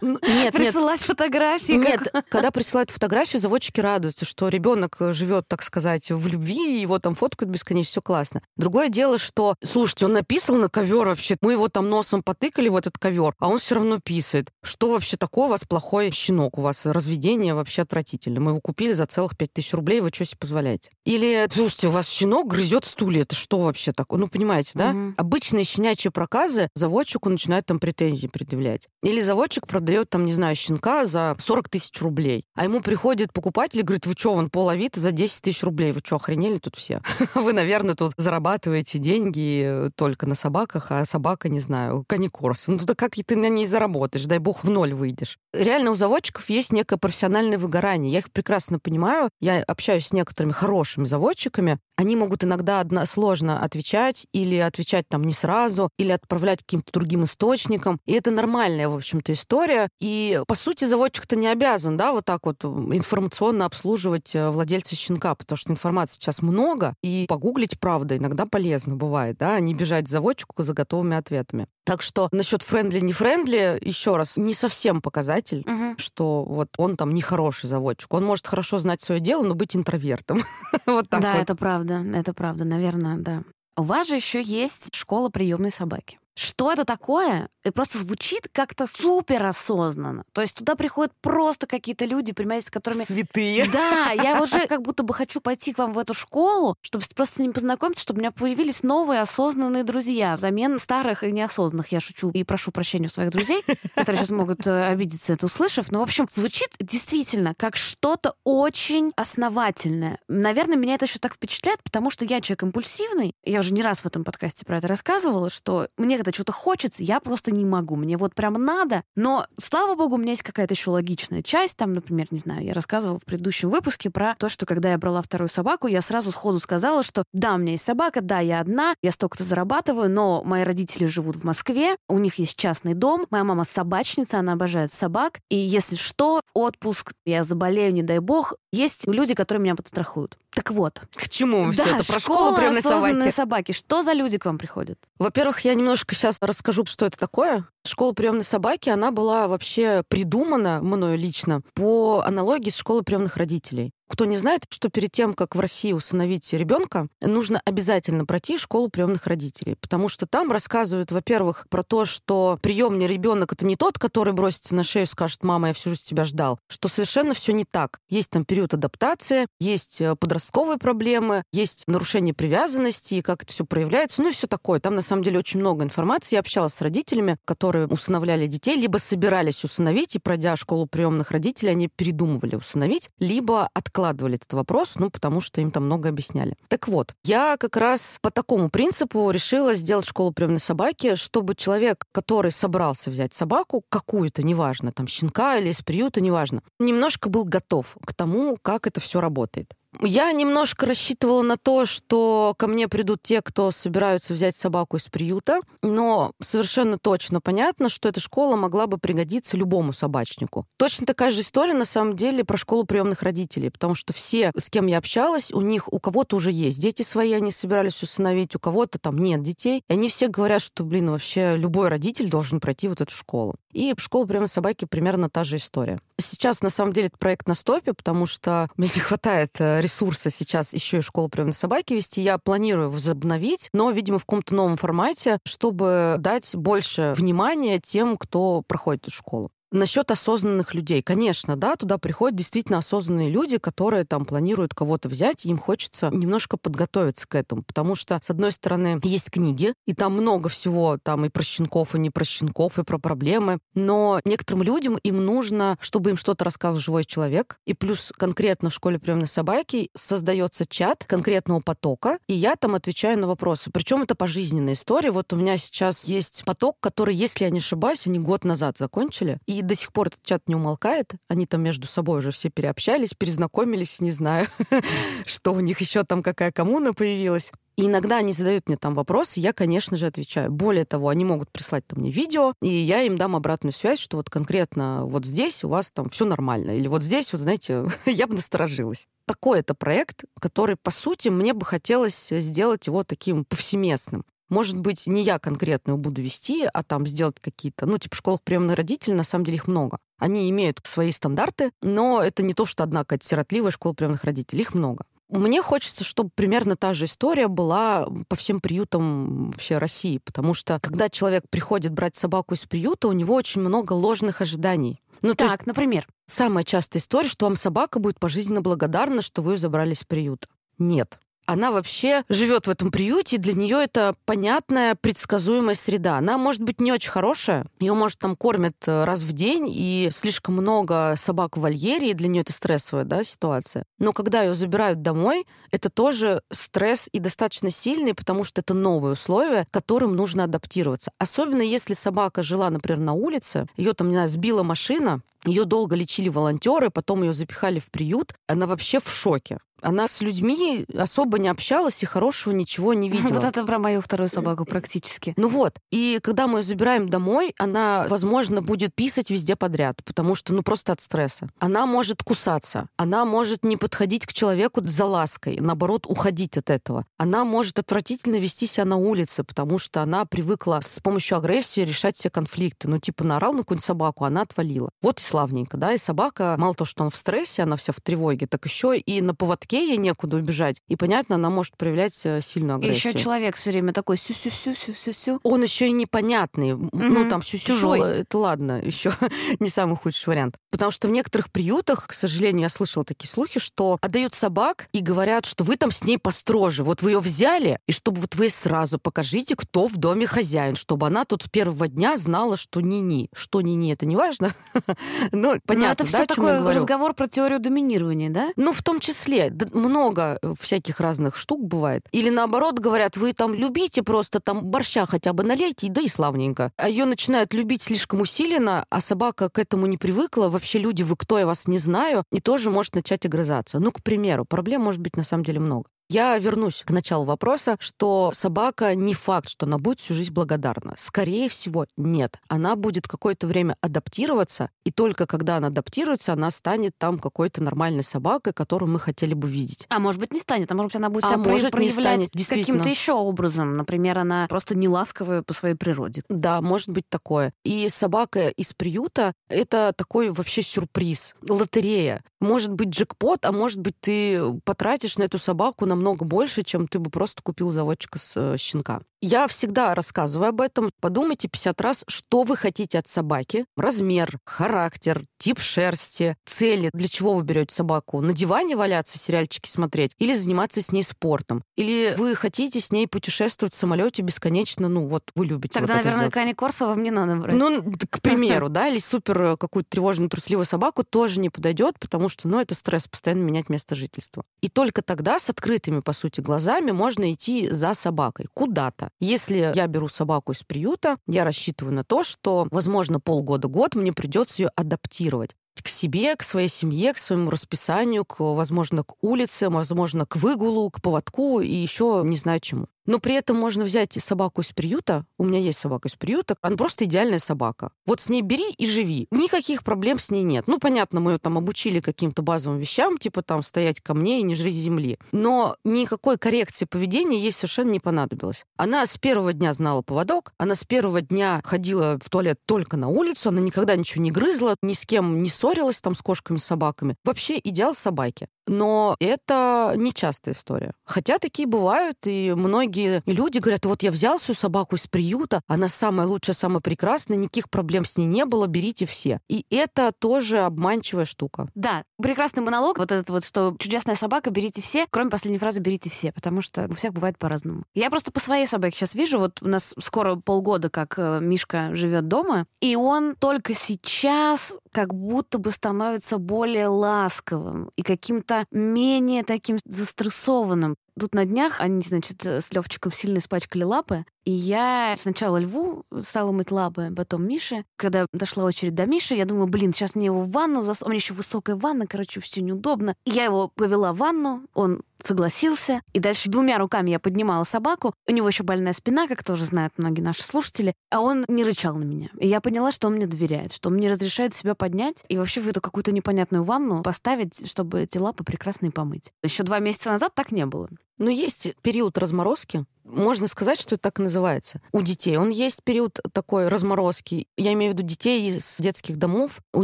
[0.02, 1.74] Нет, Присылать фотографии.
[1.74, 7.16] Нет, когда присылают фотографии, заводчики радуются, что ребенок живет, так сказать, в любви, его там
[7.16, 8.42] фоткают бесконечно, все классно.
[8.56, 12.76] Другое дело, что, слушайте, он написал на ковер вообще, мы его там носом потыкали в
[12.76, 14.50] этот ковер, а он все равно писает.
[14.64, 16.58] Что вообще такое у вас плохой щенок?
[16.58, 18.40] У вас разведение вообще отвратительно.
[18.40, 20.92] Мы его купили за целых 5000 рублей, вы что себе позволяете?
[21.06, 24.20] Или, слушайте, у вас щенок грызет стулья, это что вообще такое?
[24.20, 24.92] Ну, понимаете, да?
[24.92, 25.14] Угу.
[25.18, 28.88] Обычные щенячьи проказы заводчику начинают там претензии предъявлять.
[29.04, 33.80] Или заводчик продает там, не знаю, щенка за 40 тысяч рублей, а ему приходит покупатель
[33.80, 36.76] и говорит, вы что, вон пол Авито за 10 тысяч рублей, вы что, охренели тут
[36.76, 37.02] все?
[37.36, 42.68] Вы, наверное, тут зарабатываете деньги только на собаках, а собака, не знаю, кане-корсо.
[42.68, 44.26] Ну, да как ты на ней заработаешь?
[44.26, 45.38] Дай бог, в ноль выйдешь.
[45.54, 48.12] Реально у заводчиков есть некое профессиональное выгорание.
[48.12, 49.30] Я их прекрасно понимаю.
[49.40, 51.80] Я общаюсь с некоторыми хорошими заводчиками.
[51.96, 58.00] Они могут иногда сложно отвечать или отвечать там не сразу, или отправлять каким-то другим источникам.
[58.06, 59.77] И это нормальная, в общем-то, история.
[60.00, 65.36] И, по сути, заводчик-то не обязан, да, вот так вот информационно обслуживать э, владельца щенка,
[65.36, 70.08] потому что информации сейчас много, и погуглить, правда, иногда полезно бывает, да, а не бежать
[70.08, 71.68] заводчику за готовыми ответами.
[71.86, 75.96] Так что насчет friendly, не friendly, еще раз, не совсем показатель, угу.
[75.98, 78.14] что вот он там нехороший заводчик.
[78.14, 80.42] Он может хорошо знать свое дело, но быть интровертом.
[80.86, 81.42] вот так Да, вот.
[81.42, 83.44] это правда, это правда, наверное, да.
[83.78, 86.20] У вас же еще есть школа приемной собаки.
[86.38, 87.50] Что это такое?
[87.64, 90.24] И просто звучит как-то супер осознанно.
[90.34, 93.04] То есть туда приходят просто какие-то люди, понимаете, с которыми...
[93.04, 93.68] Святые.
[93.72, 97.36] Да, я уже как будто бы хочу пойти к вам в эту школу, чтобы просто
[97.36, 101.92] с ним познакомиться, чтобы у меня появились новые осознанные друзья взамен старых и неосознанных.
[101.92, 103.64] Я шучу и прошу прощения у своих друзей,
[103.96, 105.92] которые сейчас могут э, обидеться это услышав.
[105.92, 110.20] Но, в общем, звучит действительно как что-то очень основательное.
[110.28, 113.34] Наверное, меня это еще так впечатляет, потому что я человек импульсивный.
[113.44, 117.04] Я уже не раз в этом подкасте про это рассказывала, что мне когда что-то хочется,
[117.04, 117.96] я просто не могу.
[117.96, 119.04] Мне вот прям надо.
[119.16, 121.78] Но, слава богу, у меня есть какая-то еще логичная часть.
[121.78, 125.22] Там, например, не знаю, я рассказывала в предыдущем выпуске про то, что когда я брала
[125.22, 128.94] вторую собаку, я сразу сходу сказала, что да, у меня есть собака, да, я одна,
[129.02, 133.46] я столько-то зарабатываю, но мои родители живут в Москве, у них есть частный дом, моя
[133.46, 139.08] мама собачница, она обожает собак, и если что, отпуск, я заболею, не дай бог, есть
[139.08, 140.38] люди, которые меня подстрахуют.
[140.58, 141.00] Так вот.
[141.14, 142.08] К чему да, все это?
[142.08, 143.30] Про школу приемной собаки.
[143.30, 143.72] собаки.
[143.74, 144.98] Что за люди к вам приходят?
[145.20, 147.68] Во-первых, я немножко сейчас расскажу, что это такое.
[147.86, 153.94] Школа приемной собаки, она была вообще придумана мною лично по аналогии с школой приемных родителей.
[154.08, 158.90] Кто не знает, что перед тем, как в России усыновить ребенка, нужно обязательно пройти школу
[158.90, 164.00] приемных родителей, потому что там рассказывают, во-первых, про то, что приемный ребенок это не тот,
[164.00, 167.52] который бросится на шею и скажет, мама, я всю жизнь тебя ждал, что совершенно все
[167.52, 168.00] не так.
[168.10, 174.22] Есть там период адаптации, есть э, подростковые проблемы, есть нарушение привязанности, как это все проявляется,
[174.22, 174.80] ну и все такое.
[174.80, 176.36] Там на самом деле очень много информации.
[176.36, 181.72] Я общалась с родителями, которые усыновляли детей, либо собирались усыновить, и пройдя школу приемных родителей,
[181.72, 186.56] они передумывали усыновить, либо от откладывали этот вопрос, ну, потому что им там много объясняли.
[186.68, 192.06] Так вот, я как раз по такому принципу решила сделать школу приемной собаки, чтобы человек,
[192.12, 197.98] который собрался взять собаку, какую-то, неважно, там, щенка или из приюта, неважно, немножко был готов
[198.06, 199.74] к тому, как это все работает.
[200.02, 205.08] Я немножко рассчитывала на то, что ко мне придут те, кто собираются взять собаку из
[205.08, 210.68] приюта, но совершенно точно понятно, что эта школа могла бы пригодиться любому собачнику.
[210.78, 214.70] Точно такая же история на самом деле про школу приемных родителей, потому что все, с
[214.70, 218.60] кем я общалась, у них у кого-то уже есть дети свои, они собирались усыновить, у
[218.60, 222.88] кого-то там нет детей, и они все говорят, что, блин, вообще любой родитель должен пройти
[222.88, 223.56] вот эту школу.
[223.74, 226.00] И школа приема собаки примерно та же история.
[226.18, 230.30] Сейчас, на самом деле, этот проект на стопе, потому что мне не хватает э, ресурса
[230.30, 232.22] сейчас еще и школу приемной собаки вести.
[232.22, 238.64] Я планирую возобновить, но, видимо, в каком-то новом формате, чтобы дать больше внимания тем, кто
[238.68, 239.52] проходит эту школу.
[239.72, 241.02] Насчет осознанных людей.
[241.02, 246.10] Конечно, да, туда приходят действительно осознанные люди, которые там планируют кого-то взять, и им хочется
[246.10, 247.64] немножко подготовиться к этому.
[247.64, 251.96] Потому что, с одной стороны, есть книги, и там много всего, там и про щенков,
[251.96, 253.60] и не про щенков, и про проблемы.
[253.74, 257.60] Но некоторым людям им нужно, чтобы им что-то рассказал живой человек.
[257.66, 263.20] И плюс конкретно в школе приемной собаки создается чат конкретного потока, и я там отвечаю
[263.20, 263.70] на вопросы.
[263.72, 265.12] Причем это пожизненная история.
[265.12, 269.40] Вот у меня сейчас есть поток, который, если я не ошибаюсь, они год назад закончили.
[269.46, 271.14] И и до сих пор этот чат не умолкает.
[271.28, 274.48] Они там между собой уже все переобщались, перезнакомились, не знаю,
[275.26, 277.52] что у них еще там какая коммуна появилась.
[277.76, 280.52] И иногда они задают мне там вопросы, я, конечно же, отвечаю.
[280.52, 284.18] Более того, они могут прислать там мне видео, и я им дам обратную связь, что
[284.18, 286.72] вот конкретно вот здесь у вас там все нормально.
[286.72, 289.08] Или вот здесь, вот знаете, я бы насторожилась.
[289.26, 294.24] Такой это проект, который, по сути, мне бы хотелось сделать его таким повсеместным.
[294.50, 298.42] Может быть, не я конкретно его буду вести, а там сделать какие-то, ну, типа школах
[298.42, 300.00] приемных родителей, на самом деле их много.
[300.18, 304.62] Они имеют свои стандарты, но это не то, что одна какая-то сиротливая школа приемных родителей,
[304.62, 305.06] их много.
[305.30, 310.80] Мне хочется, чтобы примерно та же история была по всем приютам вообще России, потому что
[310.82, 315.02] когда человек приходит брать собаку из приюта, у него очень много ложных ожиданий.
[315.22, 316.08] Ну, так, есть, например?
[316.28, 320.48] Самая частая история, что вам собака будет пожизненно благодарна, что вы ее забрали из приюта.
[320.78, 326.18] Нет она вообще живет в этом приюте, и для нее это понятная, предсказуемая среда.
[326.18, 330.10] Она может быть не очень хорошая, ее, может, там кормят э, раз в день, и
[330.12, 333.86] слишком много собак в вольере, и для нее это стрессовая да, ситуация.
[333.98, 339.14] Но когда ее забирают домой, это тоже стресс и достаточно сильный, потому что это новые
[339.14, 341.12] условия, которым нужно адаптироваться.
[341.18, 345.96] Особенно если собака жила, например, на улице, ее там, не знаю, сбила машина, ее долго
[345.96, 348.34] лечили волонтеры, потом ее запихали в приют.
[348.48, 349.60] Она вообще в шоке.
[349.82, 353.36] Она с людьми особо не общалась и хорошего ничего не видела.
[353.36, 355.34] Вот это про мою вторую собаку практически.
[355.38, 355.80] Ну вот.
[355.92, 360.64] И когда мы ее забираем домой, она, возможно, будет писать везде подряд, потому что, ну,
[360.64, 361.50] просто от стресса.
[361.60, 362.88] Она может кусаться.
[362.98, 367.06] Она может не подходить к человеку за лаской, наоборот, уходить от этого.
[367.18, 372.18] Она может отвратительно вести себя на улице, потому что она привыкла с помощью агрессии решать
[372.18, 372.88] все конфликты.
[372.88, 374.90] Ну, типа, наорал на какую-нибудь собаку, она отвалила.
[375.02, 378.02] Вот и славненько, да, и собака, мало того, что она в стрессе, она вся в
[378.02, 380.82] тревоге, так еще и на поводке лотке ей некуда убежать.
[380.88, 383.12] И, понятно, она может проявлять сильную агрессию.
[383.12, 385.40] Еще человек все время такой сю-сю-сю-сю-сю-сю.
[385.44, 386.74] Он еще и непонятный.
[386.74, 386.90] Угу.
[386.94, 389.14] Ну, там сю-сю-сю, это ладно, еще
[389.60, 390.58] не самый худший вариант.
[390.72, 395.00] Потому что в некоторых приютах, к сожалению, я слышала такие слухи, что отдают собак и
[395.00, 396.84] говорят, что вы там с ней построже.
[396.84, 401.08] Вот вы ее взяли, и чтобы вот вы сразу покажите, кто в доме хозяин, чтобы
[401.08, 403.30] она тут с первого дня знала, что ни-ни.
[403.34, 404.54] Что ни-ни, это не важно.
[405.32, 408.50] ну, понятно, Но это все такой разговор про теорию доминирования, да?
[408.56, 412.08] Ну, в том числе много э, всяких разных штук бывает.
[412.12, 416.72] Или наоборот говорят, вы там любите просто там борща хотя бы налейте, да и славненько.
[416.78, 420.50] А ее начинают любить слишком усиленно, а собака к этому не привыкла.
[420.50, 423.80] Вообще люди, вы кто, я вас не знаю, и тоже может начать огрызаться.
[423.80, 425.90] Ну, к примеру, проблем может быть на самом деле много.
[426.10, 430.94] Я вернусь к началу вопроса, что собака не факт, что она будет всю жизнь благодарна.
[430.98, 432.40] Скорее всего, нет.
[432.48, 438.04] Она будет какое-то время адаптироваться, и только когда она адаптируется, она станет там какой-то нормальной
[438.04, 439.86] собакой, которую мы хотели бы видеть.
[439.90, 442.88] А может быть, не станет, а может быть, она будет а себя может, проявлять каким-то
[442.88, 443.76] еще образом.
[443.76, 446.24] Например, она просто не ласковая по своей природе.
[446.30, 447.52] Да, может быть такое.
[447.66, 452.24] И собака из приюта— это такой вообще сюрприз, лотерея.
[452.40, 456.88] Может быть джекпот, а может быть ты потратишь на эту собаку на намного больше, чем
[456.88, 459.02] ты бы просто купил заводчика с э, щенка.
[459.20, 460.92] Я всегда рассказываю об этом.
[461.02, 463.66] Подумайте 50 раз, что вы хотите от собаки.
[463.76, 466.92] Размер, характер, тип шерсти, цели.
[466.94, 468.22] Для чего вы берете собаку?
[468.22, 470.12] На диване валяться, сериальчики смотреть?
[470.20, 471.64] Или заниматься с ней спортом?
[471.76, 474.88] Или вы хотите с ней путешествовать в самолете бесконечно?
[474.88, 477.56] Ну, вот вы любите Тогда, вот наверное, Кани Корсова мне надо брать.
[477.56, 482.27] Ну, к примеру, да, или супер э, какую-то тревожную, трусливую собаку тоже не подойдет, потому
[482.30, 484.44] что, ну, это стресс, постоянно менять место жительства.
[484.62, 489.88] И только тогда с открытыми, по сути, глазами можно идти за собакой куда-то если я
[489.88, 495.56] беру собаку из приюта, я рассчитываю на то, что, возможно, полгода-год мне придется ее адаптировать
[495.82, 500.90] к себе, к своей семье, к своему расписанию, к, возможно, к улице, возможно, к выгулу,
[500.90, 502.88] к поводку и еще не знаю чему.
[503.08, 505.26] Но при этом можно взять собаку из приюта.
[505.40, 506.56] У меня есть собака из приюта.
[506.62, 507.92] Она просто идеальная собака.
[508.06, 509.28] Вот с ней бери и живи.
[509.32, 510.68] Никаких проблем с ней нет.
[510.68, 514.44] Ну, понятно, мы ее там обучили каким-то базовым вещам, типа там стоять ко мне и
[514.44, 515.18] не жри земли.
[515.32, 518.66] Но никакой коррекции поведения ей совершенно не понадобилось.
[518.76, 523.08] Она с первого дня знала поводок, она с первого дня ходила в туалет только на
[523.08, 527.16] улицу, она никогда ничего не грызла, ни с кем не ссорилась там с кошками, собаками.
[527.24, 528.48] Вообще идеал собаки.
[528.68, 530.94] Но это нечастая история.
[531.06, 535.88] Хотя такие бывают, и многие люди говорят, вот я взял свою собаку из приюта, она
[535.88, 539.40] самая лучшая, самая прекрасная, никаких проблем с ней не было, берите все.
[539.48, 541.70] И это тоже обманчивая штука.
[541.76, 546.10] Да, прекрасный монолог, вот этот вот, что чудесная собака, берите все, кроме последней фразы «берите
[546.10, 547.84] все», потому что у всех бывает по-разному.
[547.94, 551.96] Я просто по своей собаке сейчас вижу, вот у нас скоро полгода, как э, Мишка
[551.96, 559.44] живет дома, и он только сейчас как будто бы становится более ласковым и каким-то менее
[559.44, 560.96] таким застрессованным.
[561.20, 566.54] Тут на днях они, значит, с Левчиком сильно испачкали лапы, и я сначала Льву стала
[566.54, 567.84] мыть лапы, потом Мише.
[567.98, 571.04] Когда дошла очередь до Миши, я думаю, блин, сейчас мне его в ванну зас...
[571.04, 573.14] У меня еще высокая ванна, короче, все неудобно.
[573.26, 576.02] И я его повела в ванну, он согласился.
[576.14, 578.14] И дальше двумя руками я поднимала собаку.
[578.26, 580.94] У него еще больная спина, как тоже знают многие наши слушатели.
[581.12, 582.30] А он не рычал на меня.
[582.40, 585.60] И я поняла, что он мне доверяет, что он мне разрешает себя поднять и вообще
[585.60, 589.34] в эту какую-то непонятную ванну поставить, чтобы эти лапы прекрасные помыть.
[589.44, 590.88] Еще два месяца назад так не было.
[591.18, 594.82] Но есть период разморозки, можно сказать, что это так называется.
[594.92, 597.48] У детей он есть период такой разморозки.
[597.58, 599.62] Я имею в виду детей из детских домов.
[599.74, 599.84] У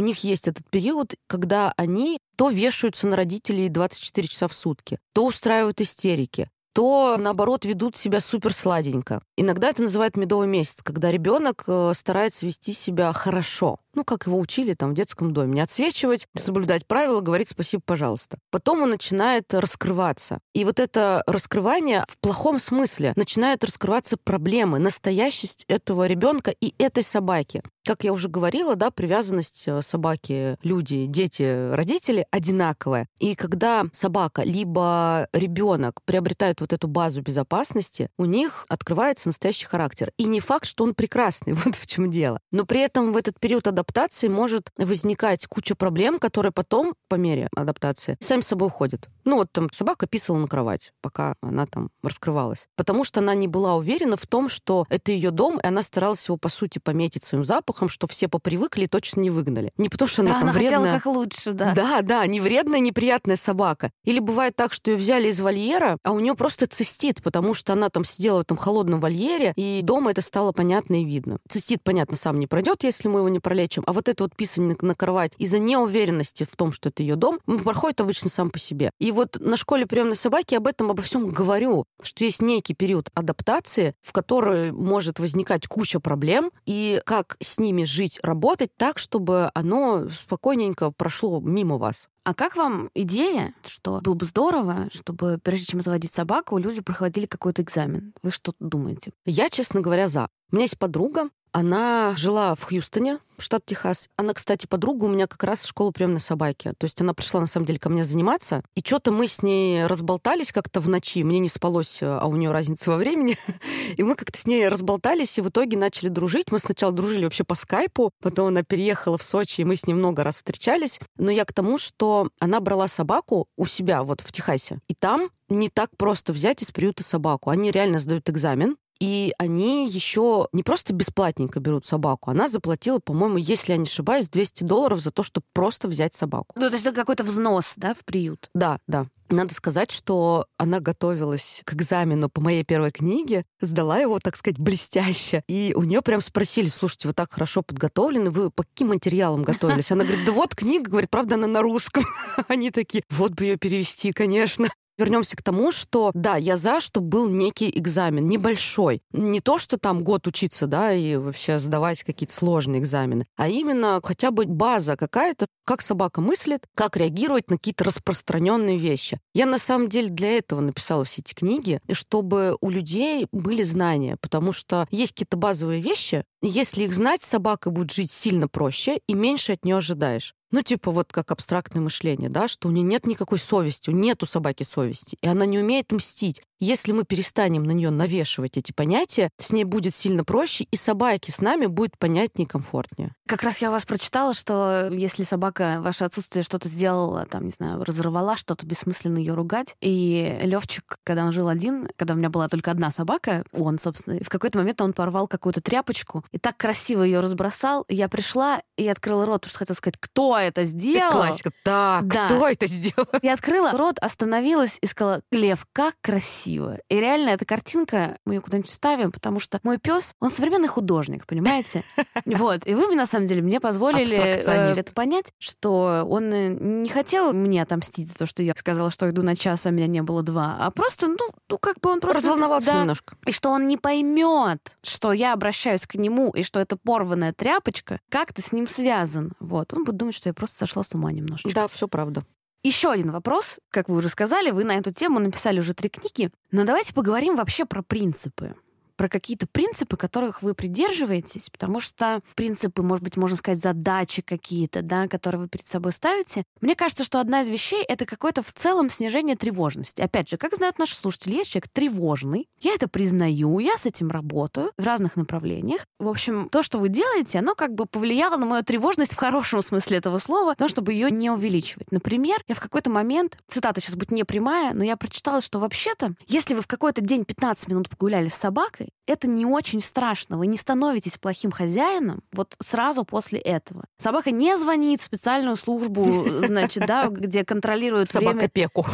[0.00, 5.24] них есть этот период, когда они то вешаются на родителей 24 часа в сутки, то
[5.24, 9.22] устраивают истерики, то, наоборот, ведут себя супер сладенько.
[9.36, 14.38] Иногда это называют медовый месяц, когда ребенок э, старается вести себя хорошо ну, как его
[14.38, 18.38] учили там в детском доме, не отсвечивать, соблюдать правила, говорить спасибо, пожалуйста.
[18.50, 20.40] Потом он начинает раскрываться.
[20.54, 27.02] И вот это раскрывание в плохом смысле начинают раскрываться проблемы, настоящесть этого ребенка и этой
[27.02, 27.62] собаки.
[27.86, 33.06] Как я уже говорила, да, привязанность э, собаки, люди, дети, родители одинаковая.
[33.18, 40.12] И когда собака либо ребенок приобретают вот эту базу безопасности, у них открывается настоящий характер.
[40.16, 42.40] И не факт, что он прекрасный, вот в чем дело.
[42.50, 47.48] Но при этом в этот период адаптации может возникать куча проблем, которые потом, по мере
[47.54, 49.08] адаптации, сами собой уходят.
[49.24, 52.68] Ну вот там собака писала на кровать, пока она там раскрывалась.
[52.76, 56.26] Потому что она не была уверена в том, что это ее дом, и она старалась
[56.28, 59.72] его, по сути, пометить своим запахом, что все попривыкли и точно не выгнали.
[59.76, 60.78] Не потому что она да, там она вредная.
[60.78, 61.72] хотела как лучше, да.
[61.74, 63.90] Да, да, не вредная, неприятная собака.
[64.04, 67.72] Или бывает так, что ее взяли из вольера, а у нее просто цистит, потому что
[67.72, 71.38] она там сидела в этом холодном вольере, и дома это стало понятно и видно.
[71.48, 74.76] Цистит, понятно, сам не пройдет, если мы его не пролечим, а вот это вот писание
[74.80, 78.90] на кровать из-за неуверенности в том, что это ее дом, проходит обычно сам по себе.
[78.98, 83.10] И вот на школе приемной собаки об этом обо всем говорю, что есть некий период
[83.14, 89.50] адаптации, в который может возникать куча проблем, и как с ними жить, работать так, чтобы
[89.54, 92.08] оно спокойненько прошло мимо вас.
[92.24, 97.26] А как вам идея, что было бы здорово, чтобы прежде чем заводить собаку, люди проходили
[97.26, 98.14] какой-то экзамен?
[98.22, 99.12] Вы что думаете?
[99.26, 100.28] Я, честно говоря, за.
[100.50, 104.08] У меня есть подруга, она жила в Хьюстоне, штат Техас.
[104.16, 106.72] Она, кстати, подруга у меня как раз в школу приемной собаки.
[106.76, 108.64] То есть она пришла, на самом деле, ко мне заниматься.
[108.74, 111.22] И что-то мы с ней разболтались как-то в ночи.
[111.22, 113.38] Мне не спалось, а у нее разница во времени.
[113.96, 116.50] и мы как-то с ней разболтались, и в итоге начали дружить.
[116.50, 119.94] Мы сначала дружили вообще по скайпу, потом она переехала в Сочи, и мы с ней
[119.94, 120.98] много раз встречались.
[121.18, 124.80] Но я к тому, что она брала собаку у себя вот в Техасе.
[124.88, 127.50] И там не так просто взять из приюта собаку.
[127.50, 133.36] Они реально сдают экзамен, и они еще не просто бесплатненько берут собаку, она заплатила, по-моему,
[133.36, 136.54] если я не ошибаюсь, 200 долларов за то, чтобы просто взять собаку.
[136.56, 138.50] Ну, то есть это какой-то взнос, да, в приют?
[138.54, 139.06] Да, да.
[139.30, 144.58] Надо сказать, что она готовилась к экзамену по моей первой книге, сдала его, так сказать,
[144.58, 145.42] блестяще.
[145.48, 149.90] И у нее прям спросили, слушайте, вы так хорошо подготовлены, вы по каким материалам готовились?
[149.90, 152.04] Она говорит, да вот книга, говорит, правда, она на русском.
[152.48, 154.68] Они такие, вот бы ее перевести, конечно.
[154.96, 159.02] Вернемся к тому, что да, я за, чтобы был некий экзамен, небольшой.
[159.12, 164.00] Не то, что там год учиться, да, и вообще сдавать какие-то сложные экзамены, а именно
[164.02, 169.18] хотя бы база какая-то, как собака мыслит, как реагировать на какие-то распространенные вещи.
[169.34, 174.16] Я на самом деле для этого написала все эти книги, чтобы у людей были знания,
[174.20, 179.14] потому что есть какие-то базовые вещи, если их знать, собака будет жить сильно проще и
[179.14, 180.34] меньше от нее ожидаешь.
[180.54, 184.26] Ну, типа вот как абстрактное мышление, да, что у нее нет никакой совести, нет у
[184.26, 186.42] собаки совести, и она не умеет мстить.
[186.60, 191.32] Если мы перестанем на нее навешивать эти понятия, с ней будет сильно проще, и собаке
[191.32, 193.14] с нами будет понятнее и комфортнее.
[193.26, 197.50] Как раз я у вас прочитала, что если собака ваше отсутствие что-то сделала, там, не
[197.50, 199.76] знаю, разорвала что-то, бессмысленно ее ругать.
[199.80, 204.18] И Левчик, когда он жил один, когда у меня была только одна собака, он, собственно,
[204.22, 207.84] в какой-то момент он порвал какую-то тряпочку и так красиво ее разбросал.
[207.88, 211.12] Я пришла и открыла рот, потому что хотела сказать, кто это сделал?
[211.12, 211.50] Классика.
[211.64, 212.26] Так, да.
[212.26, 213.08] кто это сделал?
[213.22, 216.53] Я открыла рот, остановилась и сказала, Лев, как красиво.
[216.88, 221.26] И реально эта картинка, мы ее куда-нибудь ставим, потому что мой пес, он современный художник,
[221.26, 221.84] понимаете?
[222.24, 222.66] Вот.
[222.66, 227.32] И вы, на самом деле, мне позволили э, это понять, что он э, не хотел
[227.32, 230.22] мне отомстить за то, что я сказала, что иду на час, а меня не было
[230.22, 231.16] два, а просто, ну,
[231.48, 232.18] ну как бы он просто...
[232.18, 233.16] Разволновался да, немножко.
[233.26, 238.00] И что он не поймет, что я обращаюсь к нему, и что это порванная тряпочка
[238.08, 239.32] как-то с ним связан.
[239.40, 239.72] Вот.
[239.74, 241.54] Он будет думать, что я просто сошла с ума немножечко.
[241.54, 242.24] Да, все правда.
[242.64, 243.58] Еще один вопрос.
[243.70, 246.30] Как вы уже сказали, вы на эту тему написали уже три книги.
[246.50, 248.54] Но давайте поговорим вообще про принципы
[248.96, 254.82] про какие-то принципы, которых вы придерживаетесь, потому что принципы, может быть, можно сказать, задачи какие-то,
[254.82, 256.44] да, которые вы перед собой ставите.
[256.60, 260.00] Мне кажется, что одна из вещей— это какое-то в целом снижение тревожности.
[260.00, 264.10] Опять же, как знают наши слушатели, я человек тревожный, я это признаю, я с этим
[264.10, 265.86] работаю в разных направлениях.
[265.98, 269.62] В общем, то, что вы делаете, оно как бы повлияло на мою тревожность в хорошем
[269.62, 271.92] смысле этого слова, но чтобы ее не увеличивать.
[271.92, 276.14] Например, я в какой-то момент, цитата сейчас будет не прямая, но я прочитала, что вообще-то,
[276.26, 280.38] если вы в какой-то день 15 минут погуляли с собакой, собакой, это не очень страшно.
[280.38, 283.84] Вы не становитесь плохим хозяином вот сразу после этого.
[283.98, 286.04] Собака не звонит в специальную службу,
[286.46, 288.86] значит, да, где контролируют Собака пеку.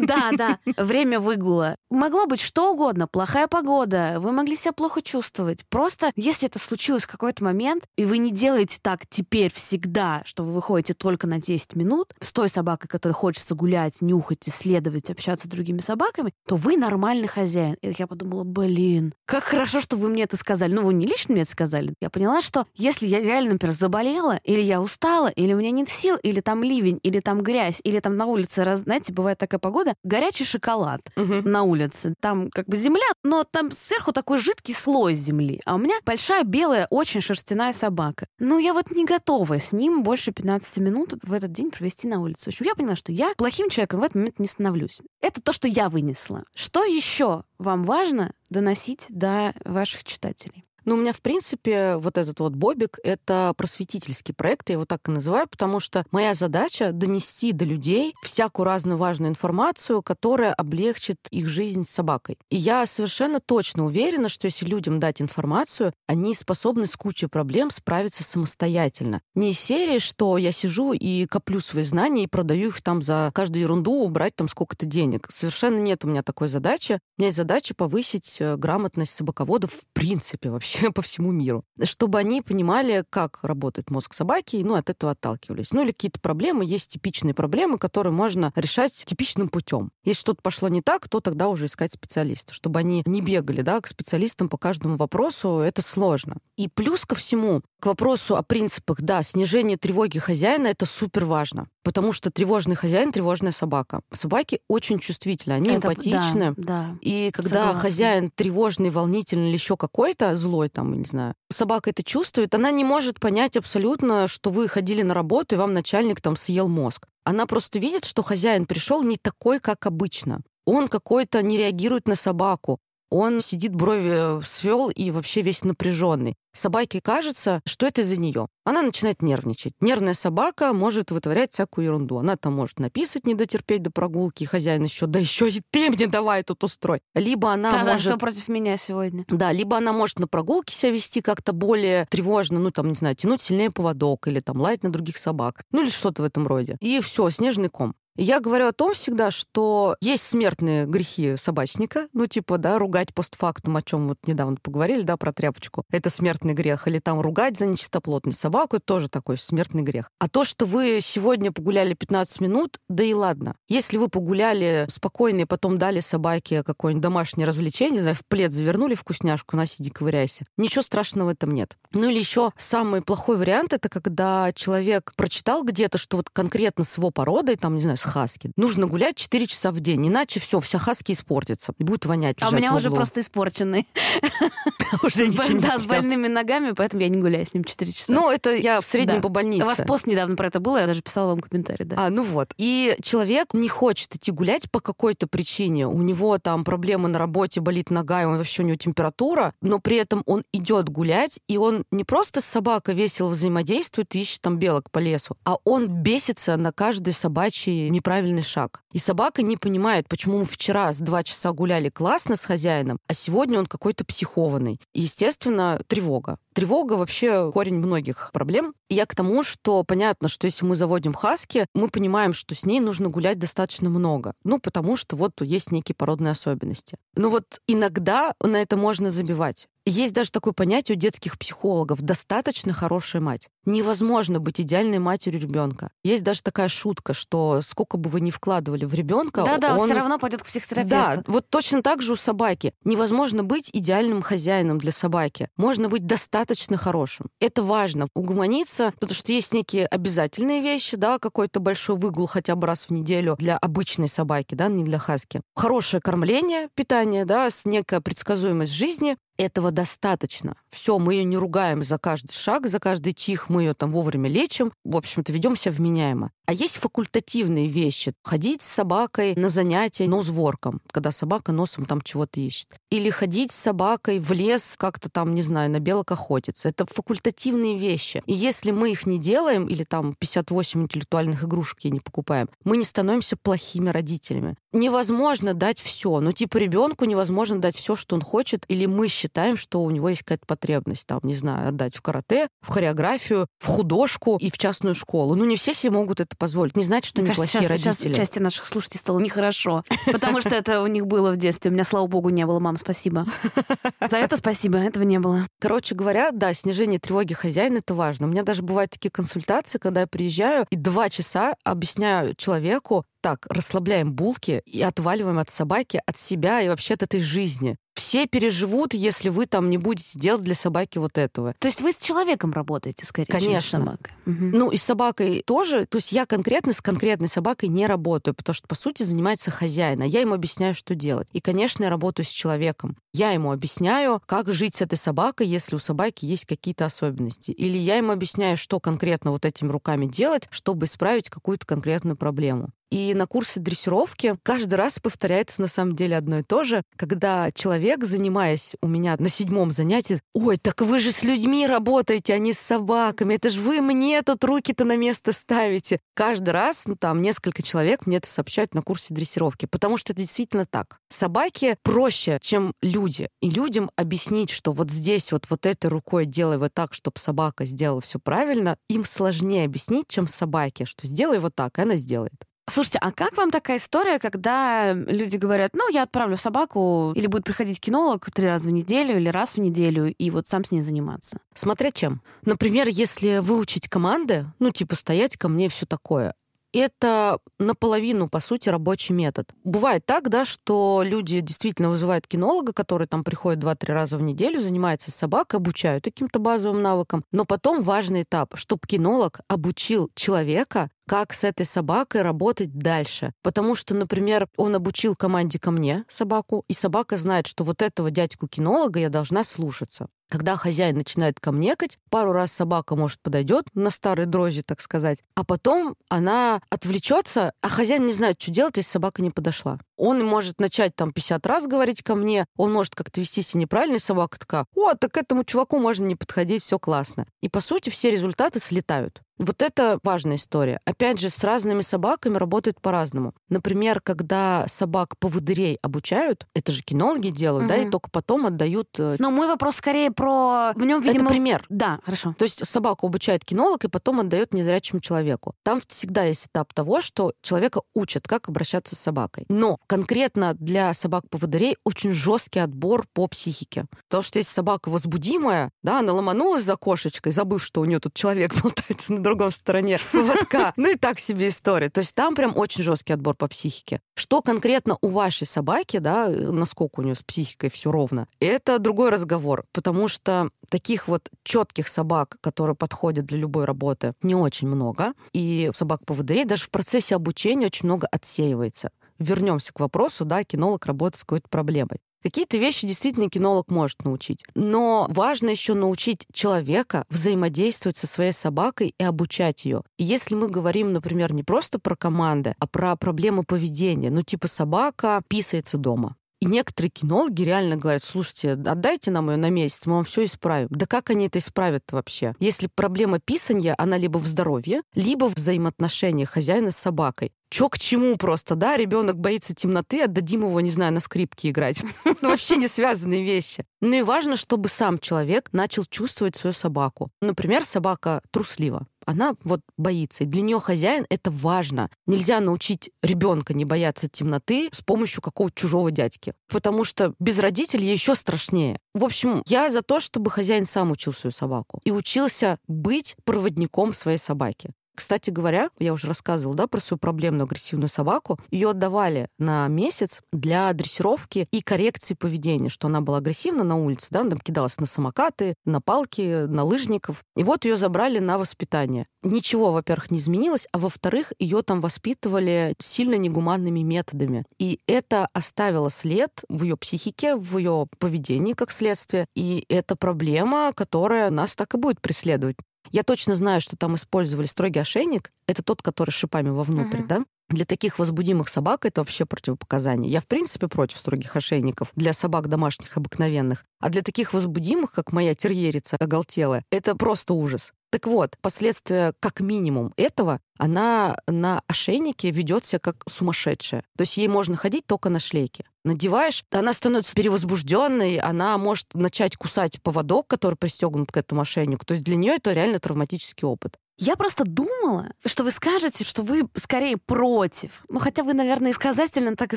[0.00, 1.76] Да, да, время выгула.
[1.90, 5.64] Могло быть что угодно, плохая погода, вы могли себя плохо чувствовать.
[5.68, 10.44] Просто, если это случилось в какой-то момент, и вы не делаете так теперь всегда, что
[10.44, 15.46] вы выходите только на 10 минут с той собакой, которой хочется гулять, нюхать, исследовать, общаться
[15.46, 17.76] с другими собаками, то вы нормальный хозяин.
[17.82, 20.72] И я подумала, блин, как хорошо, что вы мне это сказали.
[20.72, 21.92] Ну, вы не лично мне это сказали.
[22.00, 25.90] Я поняла, что если я реально, например, заболела, или я устала, или у меня нет
[25.90, 29.58] сил, или там ливень, или там грязь, или там на улице, раз, знаете, бывает такая
[29.58, 31.46] погода, горячий шоколад угу.
[31.46, 32.14] на улице.
[32.18, 35.60] Там как бы земля, но там сверху такой жидкий слой земли.
[35.66, 38.26] А у меня большая белая, очень шерстяная собака.
[38.38, 42.22] Ну, я вот не готова с ним больше 15 минут в этот день провести на
[42.22, 42.44] улице.
[42.44, 45.02] В общем, я поняла, что я плохим человеком в этот момент не становлюсь.
[45.20, 46.44] Это то, что я вынесла.
[46.54, 50.65] Что еще вам важно доносить до ваших читателей?
[50.86, 55.00] Ну, у меня, в принципе, вот этот вот Бобик— это просветительский проект, я его так
[55.08, 61.16] и называю, потому что моя задача— донести до людей всякую разную важную информацию, которая облегчит
[61.32, 62.38] их жизнь с собакой.
[62.50, 67.70] И я совершенно точно уверена, что если людям дать информацию, они способны с кучей проблем
[67.70, 69.22] справиться самостоятельно.
[69.34, 73.32] Не из серии, что я сижу и коплю свои знания и продаю их там за
[73.34, 75.26] каждую ерунду, убрать там сколько-то денег.
[75.32, 77.00] Совершенно нет у меня такой задачи.
[77.18, 81.64] У меня есть задача повысить э, грамотность собаководов в принципе вообще вообще по всему миру,
[81.84, 85.72] чтобы они понимали, как работает мозг собаки, и ну, от этого отталкивались.
[85.72, 89.90] Ну или какие-то проблемы, есть типичные проблемы, которые можно решать типичным путем.
[90.04, 93.80] Если что-то пошло не так, то тогда уже искать специалиста, чтобы они не бегали да,
[93.80, 96.36] к специалистам по каждому вопросу, это сложно.
[96.56, 101.68] И плюс ко всему, к вопросу о принципах, да, снижение тревоги хозяина— это супер важно,
[101.82, 104.00] потому что тревожный хозяин— тревожная собака.
[104.12, 106.54] Собаки очень чувствительны, они это, эмпатичны.
[106.56, 107.80] Да, да, и когда согласна.
[107.80, 112.84] хозяин тревожный, волнительный или еще какой-то, злой там, не знаю, собака это чувствует, она не
[112.84, 117.06] может понять абсолютно, что вы ходили на работу, и вам начальник там съел мозг.
[117.24, 120.40] Она просто видит, что хозяин пришел не такой, как обычно.
[120.64, 122.78] Он какой-то не реагирует на собаку.
[123.10, 126.34] Он сидит, брови свел и вообще весь напряженный.
[126.52, 128.48] Собаке кажется, что это из-за нее.
[128.64, 129.74] Она начинает нервничать.
[129.80, 132.18] Нервная собака может вытворять всякую ерунду.
[132.18, 135.90] Она там может написать, не дотерпеть до прогулки, и хозяин еще, да еще и ты
[135.90, 137.00] мне давай тут устрой.
[137.14, 137.92] Либо она да, может...
[137.92, 139.24] Да, что против меня сегодня.
[139.28, 143.14] Да, либо она может на прогулке себя вести как-то более тревожно, ну там, не знаю,
[143.14, 145.62] тянуть сильнее поводок или там лаять на других собак.
[145.72, 146.76] Ну или что-то в этом роде.
[146.80, 147.94] И все, снежный ком.
[148.16, 153.76] Я говорю о том всегда, что есть смертные грехи собачника, ну, типа, да, ругать постфактум,
[153.76, 155.84] о чем вот недавно поговорили, да, про тряпочку.
[155.90, 156.88] Это смертный грех.
[156.88, 160.10] Или там ругать за нечистоплотность собаку, это тоже такой смертный грех.
[160.18, 163.54] А то, что вы сегодня погуляли 15 минут, да и ладно.
[163.68, 168.94] Если вы погуляли спокойно и потом дали собаке какое-нибудь домашнее развлечение, знаю, в плед завернули
[168.94, 171.76] вкусняшку, на сиди ковыряйся, ничего страшного в этом нет.
[171.92, 176.96] Ну или еще самый плохой вариант, это когда человек прочитал где-то, что вот конкретно с
[176.96, 178.50] его породой, там, не знаю, с хаски.
[178.56, 181.72] Нужно гулять 4 часа в день, иначе все, вся хаски испортится.
[181.78, 182.36] Будет вонять.
[182.40, 183.86] А у меня уже просто испорченный.
[185.02, 185.26] Уже
[185.60, 188.12] Да, с больными ногами, поэтому я не гуляю с ним 4 часа.
[188.12, 189.64] Ну, это я в среднем по больнице.
[189.64, 192.06] У вас пост недавно про это было, я даже писала вам комментарий, да.
[192.06, 192.54] А, ну вот.
[192.56, 195.86] И человек не хочет идти гулять по какой-то причине.
[195.88, 199.80] У него там проблемы на работе, болит нога, и он вообще у него температура, но
[199.80, 204.40] при этом он идет гулять, и он не просто с собакой весело взаимодействует и ищет
[204.40, 208.82] там белок по лесу, а он бесится на каждый собачий неправильный шаг.
[208.92, 213.14] И собака не понимает, почему мы вчера с два часа гуляли классно с хозяином, а
[213.14, 214.80] сегодня он какой-то психованный.
[214.94, 216.38] Естественно, тревога.
[216.56, 218.72] Тревога вообще корень многих проблем.
[218.88, 222.64] И я к тому, что понятно, что если мы заводим хаски, мы понимаем, что с
[222.64, 224.32] ней нужно гулять достаточно много.
[224.42, 226.96] Ну, потому что вот есть некие породные особенности.
[227.14, 229.68] Но вот иногда на это можно забивать.
[229.88, 233.48] Есть даже такое понятие у детских психологов «достаточно хорошая мать».
[233.66, 235.90] Невозможно быть идеальной матерью ребенка.
[236.02, 239.94] Есть даже такая шутка, что сколько бы вы ни вкладывали в ребенка, да-да, он все
[239.94, 240.90] равно пойдет к психотерапевту.
[240.90, 242.74] Да, вот точно так же у собаки.
[242.82, 245.50] Невозможно быть идеальным хозяином для собаки.
[245.56, 246.45] Можно быть достаточно
[246.76, 247.26] хорошим.
[247.40, 248.06] Это важно.
[248.14, 252.90] Угомониться, потому что есть некие обязательные вещи, да, какой-то большой выгул хотя бы раз в
[252.90, 255.40] неделю для обычной собаки, да, не для хаски.
[255.54, 260.56] Хорошее кормление, питание, да, некая предсказуемость жизни, этого достаточно.
[260.68, 264.28] Все, мы ее не ругаем за каждый шаг, за каждый чих, мы ее там вовремя
[264.28, 264.72] лечим.
[264.84, 266.30] В общем-то, ведем себя вменяемо.
[266.46, 268.12] А есть факультативные вещи.
[268.22, 272.68] Ходить с собакой на занятия носворком, когда собака носом там чего-то ищет.
[272.90, 276.68] Или ходить с собакой в лес, как-то там, не знаю, на белок охотиться.
[276.68, 278.22] Это факультативные вещи.
[278.26, 282.76] И если мы их не делаем, или там 58 интеллектуальных игрушек я не покупаем, мы
[282.76, 284.56] не становимся плохими родителями.
[284.72, 286.20] Невозможно дать все.
[286.20, 289.25] Ну, типа, ребенку невозможно дать все, что он хочет, или мы считаем,
[289.56, 293.66] что у него есть какая-то потребность, там, не знаю, отдать в карате, в хореографию, в
[293.66, 295.34] художку и в частную школу.
[295.34, 296.76] Ну, не все себе могут это позволить.
[296.76, 298.08] Не значит, что они кажется, плохие сейчас, родители.
[298.08, 301.70] Сейчас части наших слушателей стало нехорошо, потому что это у них было в детстве.
[301.70, 302.58] У меня, слава богу, не было.
[302.58, 303.26] Мам, спасибо.
[304.06, 305.46] За это спасибо, этого не было.
[305.60, 308.26] Короче говоря, да, снижение тревоги хозяина— это важно.
[308.26, 313.46] У меня даже бывают такие консультации, когда я приезжаю и два часа объясняю человеку, так,
[313.48, 318.94] расслабляем булки и отваливаем от собаки, от себя и вообще от этой жизни все переживут,
[318.94, 321.54] если вы там не будете делать для собаки вот этого.
[321.58, 323.50] То есть вы с человеком работаете, скорее, Конечно.
[323.50, 324.12] чем с собакой?
[324.26, 324.56] Угу.
[324.56, 325.86] Ну, и с собакой тоже.
[325.86, 330.02] То есть я конкретно с конкретной собакой не работаю, потому что, по сути, занимается хозяин,
[330.02, 331.28] а я ему объясняю, что делать.
[331.32, 332.96] И, конечно, я работаю с человеком.
[333.12, 337.50] Я ему объясняю, как жить с этой собакой, если у собаки есть какие-то особенности.
[337.50, 342.70] Или я ему объясняю, что конкретно вот этими руками делать, чтобы исправить какую-то конкретную проблему.
[342.90, 347.50] И на курсе дрессировки каждый раз повторяется на самом деле одно и то же, когда
[347.50, 352.38] человек, занимаясь у меня на седьмом занятии, ой, так вы же с людьми работаете, а
[352.38, 356.00] не с собаками, это же вы мне тут руки-то на место ставите.
[356.14, 360.22] Каждый раз, ну, там, несколько человек мне это сообщают на курсе дрессировки, потому что это
[360.22, 360.98] действительно так.
[361.08, 363.28] Собаки проще, чем люди.
[363.40, 367.64] И людям объяснить, что вот здесь вот, вот этой рукой делай вот так, чтобы собака
[367.64, 372.46] сделала все правильно, им сложнее объяснить, чем собаке, что сделай вот так, и она сделает.
[372.68, 377.44] Слушайте, а как вам такая история, когда люди говорят, ну, я отправлю собаку, или будет
[377.44, 380.80] приходить кинолог три раза в неделю или раз в неделю, и вот сам с ней
[380.80, 381.38] заниматься?
[381.54, 382.22] Смотря чем.
[382.42, 386.34] Например, если выучить команды, ну, типа стоять ко мне все такое,
[386.78, 389.50] это наполовину, по сути, рабочий метод.
[389.64, 394.60] Бывает так, да, что люди действительно вызывают кинолога, который там приходит 2-3 раза в неделю,
[394.60, 397.24] занимается с собакой, обучают каким-то базовым навыкам.
[397.32, 403.32] Но потом важный этап, чтобы кинолог обучил человека как с этой собакой работать дальше.
[403.42, 408.10] Потому что, например, он обучил команде ко мне собаку, и собака знает, что вот этого
[408.10, 410.08] дядьку-кинолога я должна слушаться.
[410.28, 415.44] Когда хозяин начинает камнекать, пару раз собака, может, подойдет на старой дрожжи, так сказать, а
[415.44, 419.78] потом она отвлечется, а хозяин не знает, что делать, если собака не подошла.
[419.96, 423.96] Он может начать там 50 раз говорить ко мне, он может как-то вести себя неправильно,
[423.96, 427.26] и собака такая, о, так к этому чуваку можно не подходить, все классно.
[427.40, 429.22] И, по сути, все результаты слетают.
[429.38, 430.80] Вот это важная история.
[430.84, 433.34] Опять же, с разными собаками работают по-разному.
[433.48, 437.74] Например, когда собак поводырей обучают, это же кинологи делают, угу.
[437.74, 438.88] да, и только потом отдают...
[438.98, 440.72] Э, Но мой вопрос скорее про...
[440.74, 441.26] В нем, видимо...
[441.26, 441.66] Это пример.
[441.68, 442.34] Да, хорошо.
[442.38, 445.54] То есть собаку обучает кинолог и потом отдает незрячему человеку.
[445.62, 449.44] Там всегда есть этап того, что человека учат, как обращаться с собакой.
[449.48, 453.86] Но конкретно для собак-поводырей очень жесткий отбор по психике.
[454.08, 458.14] Потому что если собака возбудимая, да, она ломанулась за кошечкой, забыв, что у нее тут
[458.14, 460.72] человек болтается на другом стороне поводка.
[460.76, 461.90] Ну и так себе история.
[461.90, 464.00] То есть там прям очень жесткий отбор по психике.
[464.14, 469.10] Что конкретно у вашей собаки, да, насколько у нее с психикой все ровно, это другой
[469.10, 475.12] разговор, потому что таких вот четких собак, которые подходят для любой работы, не очень много.
[475.32, 480.44] И собак по поводырей даже в процессе обучения очень много отсеивается вернемся к вопросу, да,
[480.44, 482.00] кинолог работает с какой-то проблемой.
[482.22, 484.42] Какие-то вещи действительно кинолог может научить.
[484.54, 489.82] Но важно еще научить человека взаимодействовать со своей собакой и обучать ее.
[489.98, 494.48] И если мы говорим, например, не просто про команды, а про проблемы поведения, ну типа
[494.48, 496.16] собака писается дома.
[496.40, 500.68] И некоторые кинологи реально говорят, слушайте, отдайте нам ее на месяц, мы вам все исправим.
[500.70, 502.34] Да как они это исправят вообще?
[502.40, 507.32] Если проблема писания, она либо в здоровье, либо в взаимоотношениях хозяина с собакой.
[507.50, 508.76] Чё к чему просто, да?
[508.76, 511.82] Ребенок боится темноты, отдадим его, не знаю, на скрипке играть.
[512.22, 513.64] Ну, вообще не связанные вещи.
[513.80, 517.10] Ну и важно, чтобы сам человек начал чувствовать свою собаку.
[517.20, 520.24] Например, собака труслива она вот боится.
[520.24, 521.88] И для нее хозяин это важно.
[522.06, 526.34] Нельзя научить ребенка не бояться темноты с помощью какого-то чужого дядьки.
[526.48, 528.78] Потому что без родителей еще страшнее.
[528.94, 533.92] В общем, я за то, чтобы хозяин сам учил свою собаку и учился быть проводником
[533.92, 534.70] своей собаки.
[534.96, 538.40] Кстати говоря, я уже рассказывала да, про свою проблемную агрессивную собаку.
[538.50, 544.08] Ее отдавали на месяц для дрессировки и коррекции поведения, что она была агрессивна на улице,
[544.10, 547.22] да, она там кидалась на самокаты, на палки, на лыжников.
[547.36, 549.06] И вот ее забрали на воспитание.
[549.22, 554.44] Ничего, во-первых, не изменилось, а во-вторых, ее там воспитывали сильно негуманными методами.
[554.58, 559.26] И это оставило след в ее психике, в ее поведении как следствие.
[559.34, 562.56] И это проблема, которая нас так и будет преследовать.
[562.90, 565.32] Я точно знаю, что там использовали строгий ошейник.
[565.46, 567.06] Это тот, который с шипами вовнутрь, uh-huh.
[567.06, 567.24] да?
[567.48, 570.10] Для таких возбудимых собак это вообще противопоказание.
[570.10, 573.64] Я, в принципе, против строгих ошейников для собак домашних обыкновенных.
[573.78, 577.72] А для таких возбудимых, как моя терьерица оголтелая, это просто ужас.
[577.96, 583.84] Так вот, последствия как минимум этого, она на ошейнике ведет себя как сумасшедшая.
[583.96, 585.64] То есть ей можно ходить только на шлейке.
[585.82, 591.86] Надеваешь, она становится перевозбужденной, она может начать кусать поводок, который пристегнут к этому ошейнику.
[591.86, 593.78] То есть для нее это реально травматический опыт.
[593.98, 597.82] Я просто думала, что вы скажете, что вы скорее против.
[597.88, 599.56] Ну, хотя вы, наверное, исказательно так и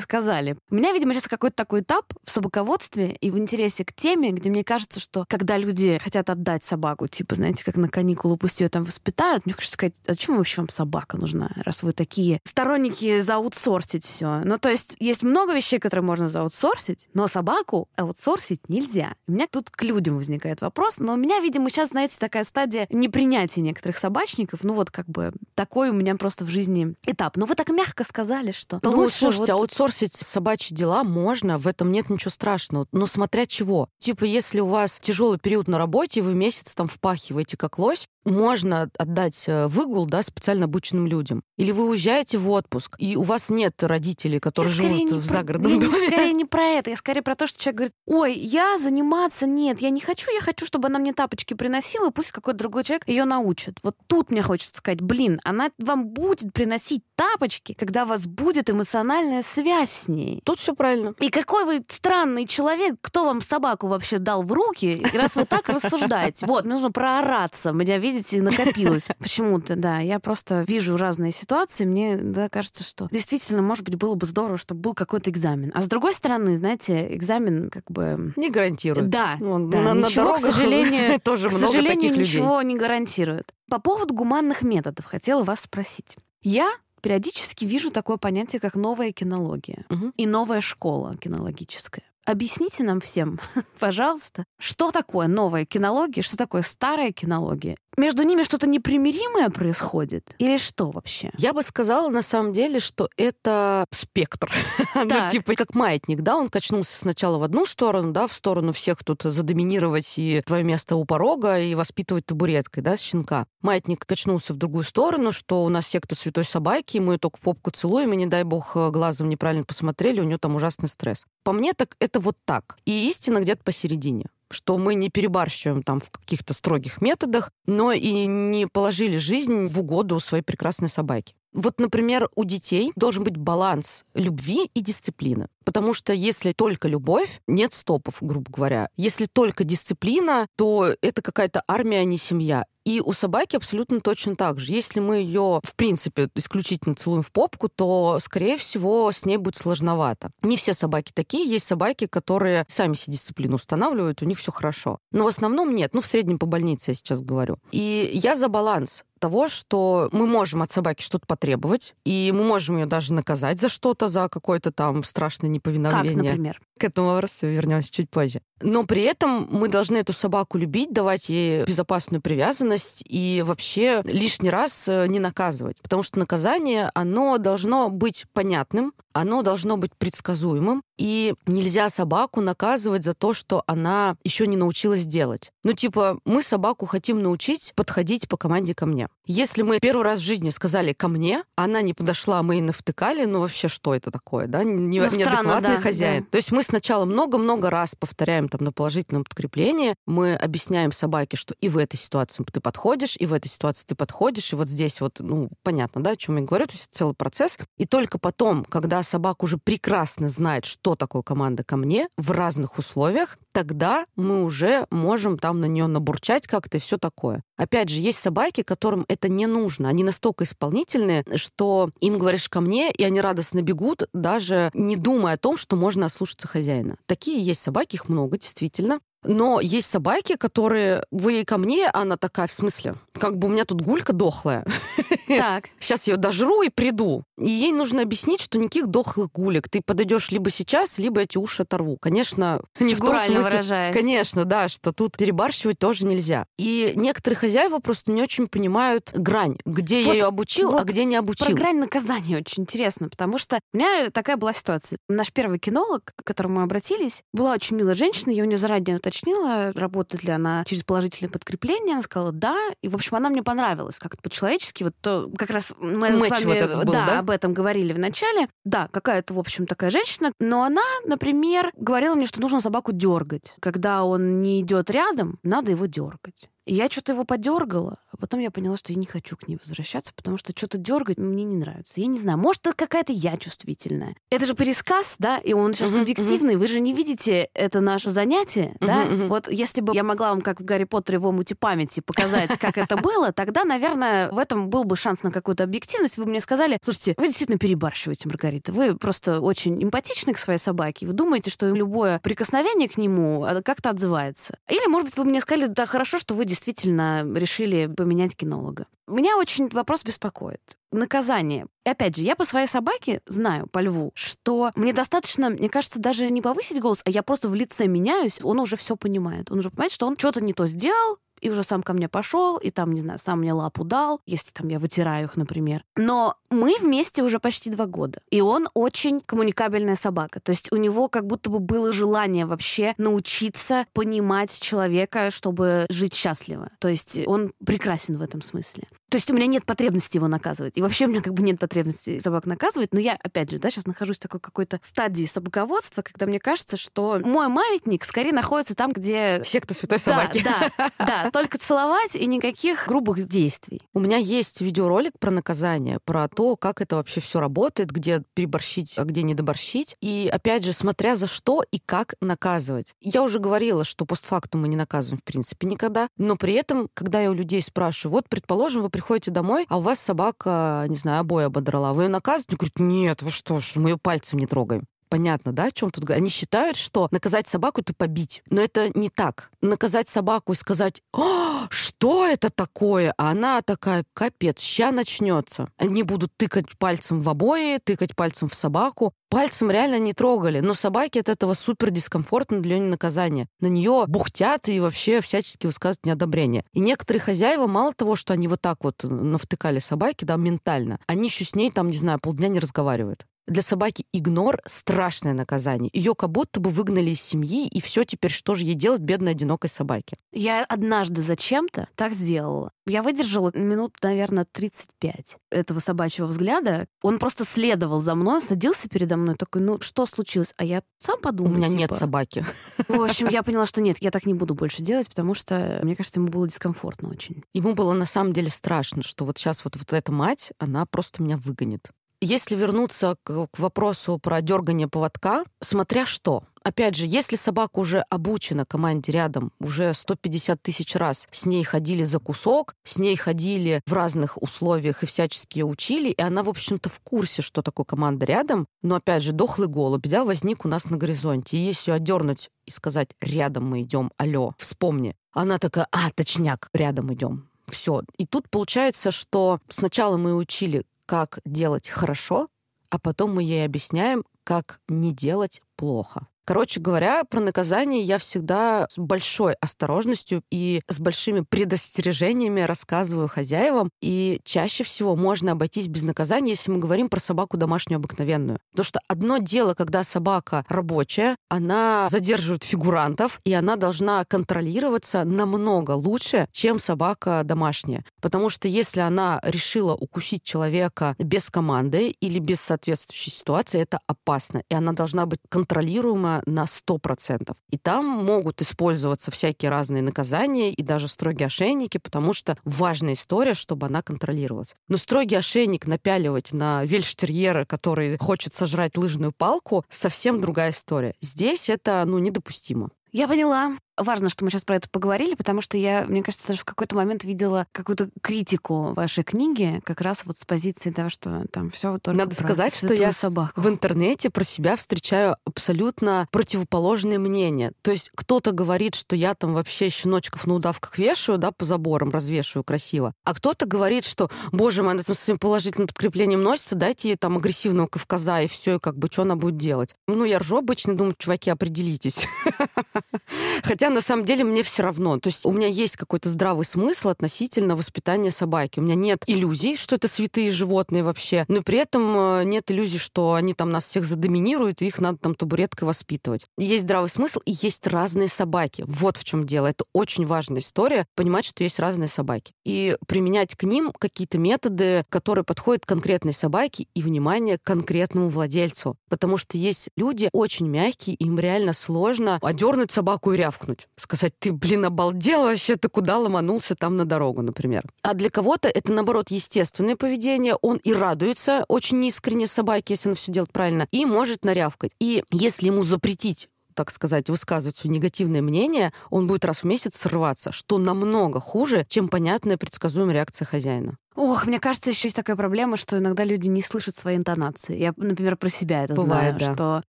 [0.00, 0.56] сказали.
[0.70, 4.48] У меня, видимо, сейчас какой-то такой этап в собаководстве и в интересе к теме, где
[4.48, 8.70] мне кажется, что когда люди хотят отдать собаку, типа, знаете, как на каникулы пусть ее
[8.70, 13.20] там воспитают, мне хочется сказать, а зачем вообще вам собака нужна, раз вы такие сторонники
[13.20, 14.40] заутсорсить все?
[14.44, 19.14] Ну, то есть есть много вещей, которые можно заутсорсить, но собаку аутсорсить нельзя.
[19.28, 22.86] У меня тут к людям возникает вопрос, но у меня, видимо, сейчас, знаете, такая стадия
[22.90, 24.64] непринятия некоторых собачек, собачников.
[24.64, 27.36] Ну вот как бы такой у меня просто в жизни этап.
[27.36, 29.60] Но вы так мягко сказали, что ну, лучше слушайте, вот...
[29.60, 32.86] аутсорсить собачьи дела можно, в этом нет ничего страшного.
[32.92, 33.88] Но смотря чего.
[33.98, 38.90] Типа, если у вас тяжелый период на работе, вы месяц там впахиваете как лось, можно
[38.98, 41.42] отдать э, выгул да, специально обученным людям.
[41.56, 45.72] Или вы уезжаете в отпуск, и у вас нет родителей, которые я живут в загородном
[45.80, 45.86] про...
[45.86, 45.98] доме.
[46.00, 46.90] Я скорее не про это.
[46.90, 50.40] Я скорее про то, что человек говорит, ой, я заниматься нет, я не хочу, я
[50.40, 53.78] хочу, чтобы она мне тапочки приносила, пусть какой-то другой человек ее научит.
[53.82, 58.70] Вот тут мне хочется сказать, блин, она вам будет приносить тапочки, когда у вас будет
[58.70, 60.40] эмоциональная связь с ней.
[60.44, 61.14] Тут все правильно.
[61.20, 65.68] И какой вы странный человек, кто вам собаку вообще дал в руки, раз вы так
[65.68, 66.46] рассуждаете.
[66.46, 67.72] Вот, мне нужно проораться.
[67.72, 69.08] Меня, видите, накопилось.
[69.18, 69.98] Почему-то, да.
[69.98, 74.58] Я просто вижу разные ситуации, мне да, кажется, что действительно, может быть, было бы здорово,
[74.58, 75.70] чтобы был какой-то экзамен.
[75.74, 78.32] А с другой стороны, знаете, экзамен как бы...
[78.36, 79.08] Не гарантирует.
[79.08, 79.80] Да, Он, да.
[79.80, 83.54] На, ничего, на к сожалению, тоже к сожалению, ничего не гарантирует.
[83.68, 86.16] По поводу гуманных методов хотела вас спросить.
[86.42, 90.12] Я периодически вижу такое понятие, как новая кинология угу.
[90.16, 92.04] и новая школа кинологическая.
[92.26, 93.40] Объясните нам всем,
[93.78, 100.34] пожалуйста, что такое новая кинология, что такое старая кинология между ними что-то непримиримое происходит?
[100.38, 101.30] Или что вообще?
[101.36, 104.50] Я бы сказала, на самом деле, что это спектр.
[104.94, 109.02] ну, типа, как маятник, да, он качнулся сначала в одну сторону, да, в сторону всех
[109.04, 113.46] тут задоминировать и твое место у порога, и воспитывать табуреткой, да, щенка.
[113.62, 117.40] Маятник качнулся в другую сторону, что у нас секта святой собаки, мы ее только в
[117.40, 121.26] попку целуем, и, не дай бог, глазом неправильно посмотрели, у нее там ужасный стресс.
[121.42, 122.76] По мне, так это вот так.
[122.84, 128.26] И истина где-то посередине что мы не перебарщиваем там в каких-то строгих методах, но и
[128.26, 131.34] не положили жизнь в угоду своей прекрасной собаке.
[131.52, 135.48] Вот, например, у детей должен быть баланс любви и дисциплины.
[135.64, 138.88] Потому что если только любовь, нет стопов, грубо говоря.
[138.96, 142.66] Если только дисциплина, то это какая-то армия, а не семья.
[142.84, 144.72] И у собаки абсолютно точно так же.
[144.72, 149.56] Если мы ее, в принципе, исключительно целуем в попку, то, скорее всего, с ней будет
[149.56, 150.30] сложновато.
[150.42, 151.48] Не все собаки такие.
[151.48, 154.98] Есть собаки, которые сами себе дисциплину устанавливают, у них все хорошо.
[155.12, 155.94] Но в основном нет.
[155.94, 157.58] Ну, в среднем по больнице я сейчас говорю.
[157.70, 162.78] И я за баланс того, что мы можем от собаки что-то потребовать, и мы можем
[162.78, 166.14] ее даже наказать за что-то, за какое-то там страшное неповиновение.
[166.14, 166.60] Как, например?
[166.78, 168.40] К этому вопросу вернемся чуть позже.
[168.62, 174.50] Но при этом мы должны эту собаку любить, давать ей безопасную привязанность и вообще лишний
[174.50, 175.80] раз э, не наказывать.
[175.82, 183.04] Потому что наказание, оно должно быть понятным, оно должно быть предсказуемым, и нельзя собаку наказывать
[183.04, 185.50] за то, что она еще не научилась делать.
[185.64, 189.08] Ну, типа, мы собаку хотим научить подходить по команде ко мне.
[189.24, 193.24] Если мы первый раз в жизни сказали «ко мне», она не подошла, мы ей навтыкали,
[193.24, 194.62] ну вообще что это такое, да?
[194.62, 196.24] Не, ну, неадекватный странно, да, хозяин.
[196.24, 196.30] Да.
[196.32, 201.54] То есть мы сначала много-много раз повторяем там на положительном подкреплении, мы объясняем собаке, что
[201.60, 205.00] и в этой ситуации ты подходишь, и в этой ситуации ты подходишь, и вот здесь
[205.00, 207.56] вот, ну, понятно, да, о чем я говорю, то есть это целый процесс.
[207.78, 212.78] И только потом, когда собака уже прекрасно знает, что такое команда ко мне в разных
[212.78, 217.42] условиях, тогда мы уже можем там на нее набурчать как-то и все такое.
[217.56, 219.88] Опять же, есть собаки, которым это не нужно.
[219.88, 225.34] Они настолько исполнительные, что им говоришь ко мне, и они радостно бегут, даже не думая
[225.34, 226.96] о том, что можно ослушаться хозяина.
[227.06, 229.00] Такие есть собаки, их много, действительно.
[229.22, 233.64] Но есть собаки, которые вы ко мне, она такая, в смысле, как бы у меня
[233.64, 234.64] тут гулька дохлая.
[235.38, 235.70] Так.
[235.80, 237.24] Сейчас я ее дожру и приду.
[237.38, 239.68] И ей нужно объяснить, что никаких дохлых гулек.
[239.68, 241.96] Ты подойдешь либо сейчас, либо эти уши оторву.
[242.00, 243.94] Конечно, не в том смысле, выражаясь.
[243.94, 246.44] Конечно, да, что тут перебарщивать тоже нельзя.
[246.58, 250.80] И некоторые хозяева просто не очень понимают грань, где вот, я ее обучил, а вот
[250.82, 251.46] а где не обучил.
[251.46, 254.98] Про грань наказания очень интересно, потому что у меня такая была ситуация.
[255.08, 258.96] Наш первый кинолог, к которому мы обратились, была очень милая женщина, я у нее заранее
[258.96, 261.94] уточнила, работает ли она через положительное подкрепление.
[261.94, 262.58] Она сказала да.
[262.82, 264.84] И, в общем, она мне понравилась как-то по-человечески.
[264.84, 267.92] Вот то, как раз мы Матч с вами вот был, да, да, об этом говорили
[267.92, 268.48] в начале.
[268.64, 270.32] Да, какая-то, в общем, такая женщина.
[270.40, 273.54] Но она, например, говорила мне, что нужно собаку дергать.
[273.60, 276.48] Когда он не идет рядом, надо его дергать.
[276.66, 279.56] И я что-то его подергала, а потом я поняла, что я не хочу к ней
[279.56, 282.00] возвращаться, потому что что-то дергать мне не нравится.
[282.00, 284.14] Я не знаю, может, это какая-то я чувствительная.
[284.30, 286.54] Это же пересказ, да, и он сейчас uh-huh, субъективный.
[286.54, 286.58] Uh-huh.
[286.58, 289.04] Вы же не видите это наше занятие, uh-huh, да?
[289.04, 289.28] Uh-huh.
[289.28, 292.78] Вот если бы я могла вам, как в Гарри Поттере в омуте памяти, показать, как
[292.78, 296.18] это было, тогда, наверное, в этом был бы шанс на какую-то объективность.
[296.18, 298.72] Вы бы мне сказали, слушайте, вы действительно перебарщиваете, Маргарита.
[298.72, 301.06] Вы просто очень эмпатичны к своей собаке.
[301.06, 304.58] Вы думаете, что любое прикосновение к нему а, как-то отзывается.
[304.68, 308.86] Или, может быть, вы мне сказали, да, хорошо, что вы действительно решили поменять кинолога.
[309.06, 310.78] Меня очень вопрос беспокоит.
[310.90, 311.66] Наказание.
[311.84, 316.00] И опять же, я по своей собаке знаю, по льву, что мне достаточно, мне кажется,
[316.00, 319.50] даже не повысить голос, а я просто в лице меняюсь, он уже все понимает.
[319.50, 322.56] Он уже понимает, что он что-то не то сделал, и уже сам ко мне пошел,
[322.58, 325.84] и там, не знаю, сам мне лапу дал, если там я вытираю их, например.
[325.96, 330.40] Но мы вместе уже почти два года, и он очень коммуникабельная собака.
[330.40, 336.14] То есть у него как будто бы было желание вообще научиться понимать человека, чтобы жить
[336.14, 336.70] счастливо.
[336.78, 338.84] То есть он прекрасен в этом смысле.
[339.10, 340.78] То есть у меня нет потребности его наказывать.
[340.78, 342.94] И вообще у меня как бы нет потребности собак наказывать.
[342.94, 346.76] Но я, опять же, да, сейчас нахожусь в такой какой-то стадии собаководства, когда мне кажется,
[346.76, 349.42] что мой маятник скорее находится там, где...
[349.44, 350.42] Секта святой собаки.
[350.44, 351.29] Да, да, да.
[351.32, 353.80] Только целовать и никаких грубых действий.
[353.94, 358.98] У меня есть видеоролик про наказание, про то, как это вообще все работает, где переборщить,
[358.98, 359.96] а где не доборщить.
[360.00, 362.94] И, опять же, смотря за что и как наказывать.
[363.00, 366.08] Я уже говорила, что постфактум мы не наказываем, в принципе, никогда.
[366.16, 369.80] Но при этом, когда я у людей спрашиваю, вот, предположим, вы приходите домой, а у
[369.80, 371.92] вас собака, не знаю, обои ободрала.
[371.92, 372.56] Вы ее наказываете?
[372.56, 374.86] Говорит, нет, вы что ж, мы ее пальцем не трогаем.
[375.10, 378.42] Понятно, да, о чем тут Они считают, что наказать собаку— это побить.
[378.48, 379.50] Но это не так.
[379.60, 383.12] Наказать собаку и сказать, О, что это такое?
[383.18, 385.68] А она такая, капец, ща начнется.
[385.78, 389.12] Они будут тыкать пальцем в обои, тыкать пальцем в собаку.
[389.30, 393.48] Пальцем реально не трогали, но собаке от этого супер дискомфортно для нее наказания.
[393.60, 396.64] На нее бухтят и вообще всячески высказывают неодобрение.
[396.72, 401.28] И некоторые хозяева, мало того, что они вот так вот навтыкали собаке, да, ментально, они
[401.28, 403.26] еще с ней там, не знаю, полдня не разговаривают.
[403.46, 405.90] Для собаки игнор— страшное наказание.
[405.92, 409.32] Ее как будто бы выгнали из семьи, и все теперь что же ей делать, бедной
[409.32, 410.16] одинокой собаке?
[410.32, 412.70] Я однажды зачем-то так сделала.
[412.86, 416.86] Я выдержала минут, наверное, 35 этого собачьего взгляда.
[417.02, 420.54] Он просто следовал за мной, садился передо мной, такой, ну, что случилось?
[420.56, 421.78] А я сам подумала, У меня типа...
[421.78, 422.44] нет собаки.
[422.88, 425.96] В общем, я поняла, что нет, я так не буду больше делать, потому что, мне
[425.96, 427.42] кажется, ему было дискомфортно очень.
[427.54, 431.22] Ему было на самом деле страшно, что вот сейчас вот, вот эта мать, она просто
[431.22, 431.90] меня выгонит.
[432.22, 436.42] Если вернуться к, к вопросу про дергание поводка, смотря что.
[436.62, 442.04] Опять же, если собака уже обучена команде рядом, уже 150 тысяч раз с ней ходили
[442.04, 446.90] за кусок, с ней ходили в разных условиях и всячески учили, и она, в общем-то,
[446.90, 450.84] в курсе, что такое команда рядом, но, опять же, дохлый голубь, да, возник у нас
[450.90, 451.56] на горизонте.
[451.56, 456.68] И если ее одернуть и сказать «рядом мы идем, алло, вспомни», она такая «а, точняк,
[456.74, 457.48] рядом идем».
[457.66, 458.02] Все.
[458.18, 462.46] И тут получается, что сначала мы учили, как делать хорошо,
[462.88, 466.28] а потом мы ей объясняем, как не делать плохо.
[466.50, 473.88] Короче говоря, про наказание я всегда с большой осторожностью и с большими предостережениями рассказываю хозяевам.
[474.02, 478.58] И чаще всего можно обойтись без наказания, если мы говорим про собаку домашнюю обыкновенную.
[478.72, 485.92] Потому что одно дело, когда собака рабочая, она задерживает фигурантов, и она должна контролироваться намного
[485.92, 488.04] лучше, чем собака домашняя.
[488.20, 494.64] Потому что если она решила укусить человека без команды или без соответствующей ситуации, это опасно.
[494.68, 497.54] И она должна быть контролируема на 100%.
[497.70, 503.54] И там могут использоваться всякие разные наказания и даже строгие ошейники, потому что важная история,
[503.54, 504.74] чтобы она контролировалась.
[504.88, 511.14] Но строгий ошейник напяливать на вельштерьера, который хочет сожрать лыжную палку, совсем другая история.
[511.20, 512.90] Здесь это ну, недопустимо.
[513.12, 516.60] Я поняла важно, что мы сейчас про это поговорили, потому что я, мне кажется, даже
[516.60, 521.44] в какой-то момент видела какую-то критику вашей книги, как раз вот с позиции того, что
[521.52, 523.60] там все только Надо сказать, что я собаку.
[523.60, 527.72] в интернете про себя встречаю абсолютно противоположные мнения.
[527.82, 532.10] То есть кто-то говорит, что я там вообще щеночков на удавках вешаю, да, по заборам
[532.10, 536.74] развешиваю красиво, а кто-то говорит, что, боже мой, она там с своим положительным подкреплением носится,
[536.74, 539.94] дайте ей там агрессивного кавказа, и все, и как бы, что она будет делать?
[540.06, 542.26] Ну, я ржу обычно, думаю, чуваки, определитесь.
[543.64, 545.18] Хотя на самом деле мне все равно.
[545.18, 548.80] То есть у меня есть какой-то здравый смысл относительно воспитания собаки.
[548.80, 552.98] У меня нет иллюзий, что это святые животные вообще, но при этом э, нет иллюзий,
[552.98, 556.46] что они там нас всех задоминируют, и их надо там табуреткой воспитывать.
[556.56, 558.84] Есть здравый смысл, и есть разные собаки.
[558.86, 559.66] Вот в чем дело.
[559.66, 562.52] Это очень важная история, понимать, что есть разные собаки.
[562.64, 568.96] И применять к ним какие-то методы, которые подходят конкретной собаке, и, внимание, конкретному владельцу.
[569.08, 574.34] Потому что есть люди очень мягкие, им реально сложно одернуть собаку и рявкнуть что Сказать,
[574.38, 577.84] ты, блин, обалдел вообще, ты куда ломанулся там на дорогу, например.
[578.02, 580.56] А для кого-то это, наоборот, естественное поведение.
[580.62, 584.92] Он и радуется очень искренне собаке, если она все делает правильно, и может нарявкать.
[585.00, 589.98] И если ему запретить так сказать, высказывать свое негативное мнение, он будет раз в месяц
[589.98, 593.98] срываться, что намного хуже, чем понятная предсказуемая реакция хозяина.
[594.20, 597.78] Ох, мне кажется, еще есть такая проблема, что иногда люди не слышат свои интонации.
[597.78, 599.54] Я, например, про себя это Бывает, знаю, да.
[599.54, 599.82] что,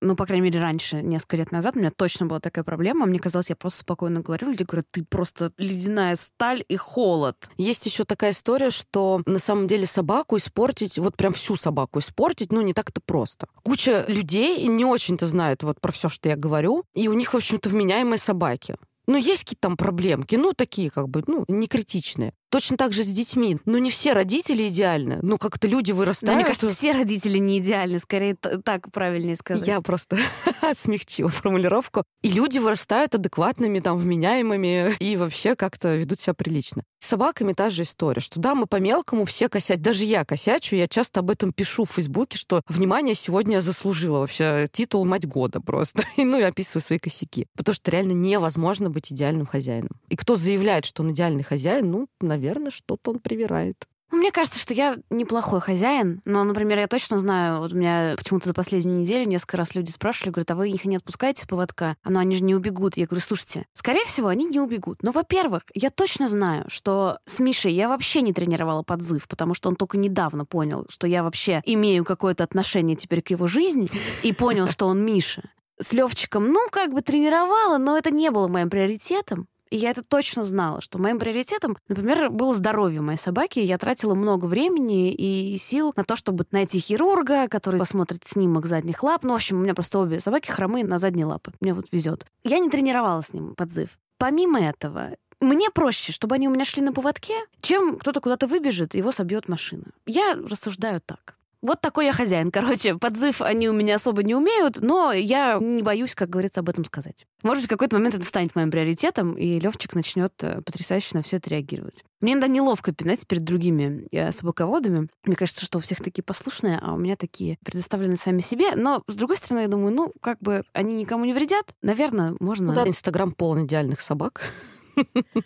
[0.00, 3.06] ну, по крайней мере, раньше, несколько лет назад, у меня точно была такая проблема.
[3.06, 7.50] Мне казалось, я просто спокойно говорю, люди говорят, ты просто ледяная сталь и холод.
[7.56, 12.52] Есть еще такая история, что на самом деле собаку испортить, вот прям всю собаку испортить,
[12.52, 13.48] ну, не так-то просто.
[13.64, 17.36] Куча людей не очень-то знают вот про все, что я говорю, и у них, в
[17.36, 18.76] общем-то, вменяемые собаки.
[19.08, 22.32] Ну, есть какие-то там проблемки, ну, такие как бы, ну, не критичные.
[22.50, 23.58] Точно так же с детьми.
[23.64, 25.20] Но не все родители идеальны.
[25.22, 26.32] Ну, как-то люди вырастают.
[26.32, 28.00] Да, мне кажется, все родители не идеальны.
[28.00, 29.66] Скорее, так правильнее сказать.
[29.66, 30.18] Я просто
[30.76, 32.02] смягчила формулировку.
[32.22, 36.82] И люди вырастают адекватными, там, вменяемыми и вообще как-то ведут себя прилично.
[36.98, 39.80] С собаками та же история, что да, мы по-мелкому все косять.
[39.80, 44.18] Даже я косячу, я часто об этом пишу в Фейсбуке, что внимание сегодня я заслужила
[44.18, 46.02] вообще титул «Мать года» просто.
[46.16, 47.46] ну, и описываю свои косяки.
[47.56, 49.90] Потому что реально невозможно быть идеальным хозяином.
[50.08, 53.86] И кто заявляет, что он идеальный хозяин, ну, наверное, наверное, что-то он привирает.
[54.10, 58.14] Ну, мне кажется, что я неплохой хозяин, но, например, я точно знаю, вот у меня
[58.18, 61.46] почему-то за последнюю неделю несколько раз люди спрашивали, говорят, а вы их не отпускаете с
[61.46, 61.96] поводка?
[62.02, 62.96] А ну они же не убегут.
[62.96, 65.04] Я говорю, слушайте, скорее всего, они не убегут.
[65.04, 69.68] Но, во-первых, я точно знаю, что с Мишей я вообще не тренировала подзыв, потому что
[69.68, 73.88] он только недавно понял, что я вообще имею какое-то отношение теперь к его жизни
[74.24, 75.50] и понял, что он Миша.
[75.78, 79.46] С Левчиком, ну, как бы тренировала, но это не было моим приоритетом.
[79.70, 83.60] И я это точно знала, что моим приоритетом, например, было здоровье моей собаки.
[83.60, 89.02] Я тратила много времени и сил на то, чтобы найти хирурга, который посмотрит снимок задних
[89.02, 89.22] лап.
[89.22, 91.52] Ну, в общем, у меня просто обе собаки хромые на задние лапы.
[91.60, 92.26] Мне вот везет.
[92.42, 93.98] Я не тренировала с ним подзыв.
[94.18, 98.94] Помимо этого, мне проще, чтобы они у меня шли на поводке, чем кто-то куда-то выбежит,
[98.94, 99.84] и его собьет машина.
[100.04, 101.36] Я рассуждаю так.
[101.62, 102.50] Вот такой я хозяин.
[102.50, 106.68] Короче, подзыв они у меня особо не умеют, но я не боюсь, как говорится, об
[106.68, 107.26] этом сказать.
[107.42, 111.36] Может, в какой-то момент это станет моим приоритетом, и Левчик начнет э, потрясающе на все
[111.36, 112.04] это реагировать.
[112.20, 115.08] Мне иногда неловко пинать перед другими э, собаководами.
[115.24, 118.74] Мне кажется, что у всех такие послушные, а у меня такие предоставлены сами себе.
[118.74, 121.74] Но, с другой стороны, я думаю, ну, как бы они никому не вредят.
[121.82, 122.68] Наверное, можно...
[122.68, 124.42] Ну да, Инстаграм полон идеальных собак.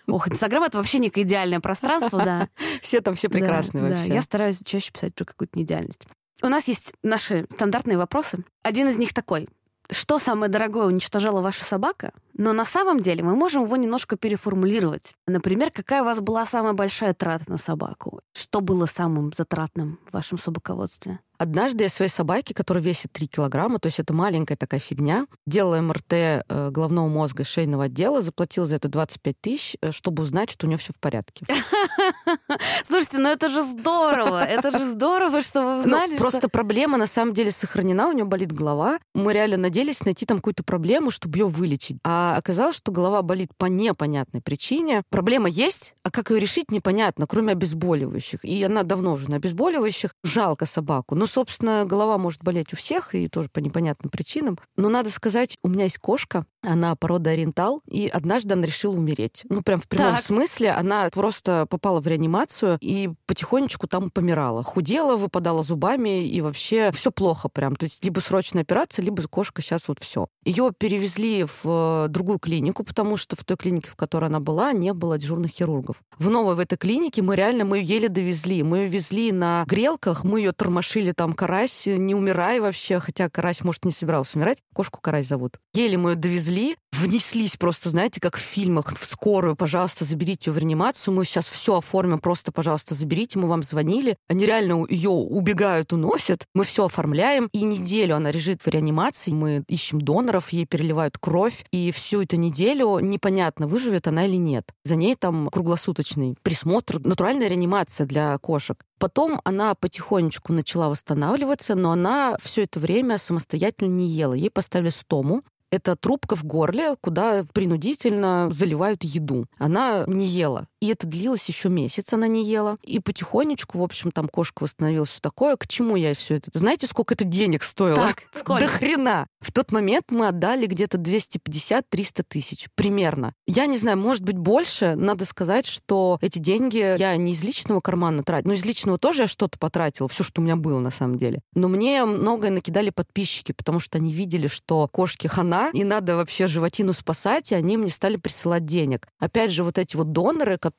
[0.07, 2.48] Ох, Инстаграм— это вообще некое идеальное пространство, да.
[2.82, 4.09] Все там все прекрасные вообще.
[4.09, 6.07] Да, я стараюсь чаще писать про какую-то неидеальность.
[6.42, 8.44] У нас есть наши стандартные вопросы.
[8.62, 9.48] Один из них такой.
[9.90, 15.14] что самое дорогое уничтожала ваша собака, но на самом деле мы можем его немножко переформулировать.
[15.26, 18.20] Например, какая у вас была самая большая трата на собаку?
[18.32, 21.20] Что было самым затратным в вашем собаководстве?
[21.37, 25.80] Однажды я своей собаке, которая весит 3 килограмма, то есть это маленькая такая фигня, делала
[25.80, 30.51] МРТ э, головного мозга и шейного отдела, заплатила за это 25 тысяч, э, чтобы узнать,
[30.51, 31.45] что у нее все в порядке.
[32.85, 34.45] Слушайте, ну это же здорово!
[34.45, 36.12] Это же здорово, что вы узнали.
[36.12, 38.99] Ну, просто проблема на самом деле сохранена, у нее болит голова.
[39.12, 41.99] Мы реально надеялись найти там какую-то проблему, чтобы ее вылечить.
[42.05, 45.03] А оказалось, что голова болит по непонятной причине.
[45.11, 48.45] Проблема есть, а как ее решить, непонятно, кроме обезболивающих.
[48.45, 50.14] И она давно уже на обезболивающих.
[50.22, 51.14] Жалко собаку.
[51.14, 54.59] Ну, собственно, голова может болеть у всех, и тоже по непонятным причинам.
[54.77, 59.45] Но надо сказать, у меня есть кошка, она порода ориентал, и однажды она решила умереть.
[59.49, 60.22] Ну, прям в прямом так.
[60.22, 60.70] смысле.
[60.70, 64.62] Она просто попала в реанимацию и потихонечку там помирала.
[64.62, 67.77] Худела, выпадала зубами, и вообще все плохо прям.
[67.77, 70.29] То есть либо срочная операция, либо кошка сейчас вот все.
[70.45, 74.72] Ее перевезли в э, другую клинику, потому что в той клинике, в которой она была,
[74.72, 75.96] не было дежурных хирургов.
[76.18, 78.62] В новой в этой клинике мы реально, мы ее еле довезли.
[78.62, 83.62] Мы ее везли на грелках, мы ее тормошили там карась, не умирай вообще, хотя карась,
[83.62, 84.62] может, не собирался умирать.
[84.72, 85.58] Кошку карась зовут.
[85.74, 90.55] Еле мы ее довезли внеслись просто, знаете, как в фильмах, в скорую, пожалуйста, заберите ее
[90.55, 94.16] в реанимацию, мы сейчас все оформим, просто, пожалуйста, заберите, мы вам звонили.
[94.28, 99.64] Они реально ее убегают, уносят, мы все оформляем, и неделю она лежит в реанимации, мы
[99.68, 104.70] ищем доноров, ей переливают кровь, и всю эту неделю непонятно, выживет она или нет.
[104.84, 108.84] За ней там круглосуточный присмотр, натуральная реанимация для кошек.
[108.99, 114.34] Потом она потихонечку начала восстанавливаться, но она все это время самостоятельно не ела.
[114.34, 115.42] Ей поставили стому,
[115.75, 119.47] это трубка в горле, куда принудительно заливают еду.
[119.59, 120.68] Она не ела.
[120.85, 122.76] И это длилось еще месяц, она не ела.
[122.82, 125.57] И потихонечку, в общем, там кошка восстановилась, все такое.
[125.57, 126.51] К чему я все это?
[126.53, 127.97] Знаете, сколько это денег стоило?
[127.97, 128.66] Так, сколько?
[128.66, 129.26] До хрена.
[129.41, 132.68] В тот момент мы отдали где-то 250-300 тысяч.
[132.74, 133.32] Примерно.
[133.47, 134.95] Я не знаю, может быть, больше.
[134.95, 138.51] Надо сказать, что эти деньги я не из личного кармана тратила.
[138.51, 141.41] Ну, из личного тоже я что-то потратила, все, что у меня было на самом деле.
[141.55, 146.47] Но мне многое накидали подписчики, потому что они видели, что кошки хана, и надо вообще
[146.47, 149.09] животину спасать, и они мне стали присылать денег.
[149.18, 150.74] Опять же, вот эти вот доноры, которые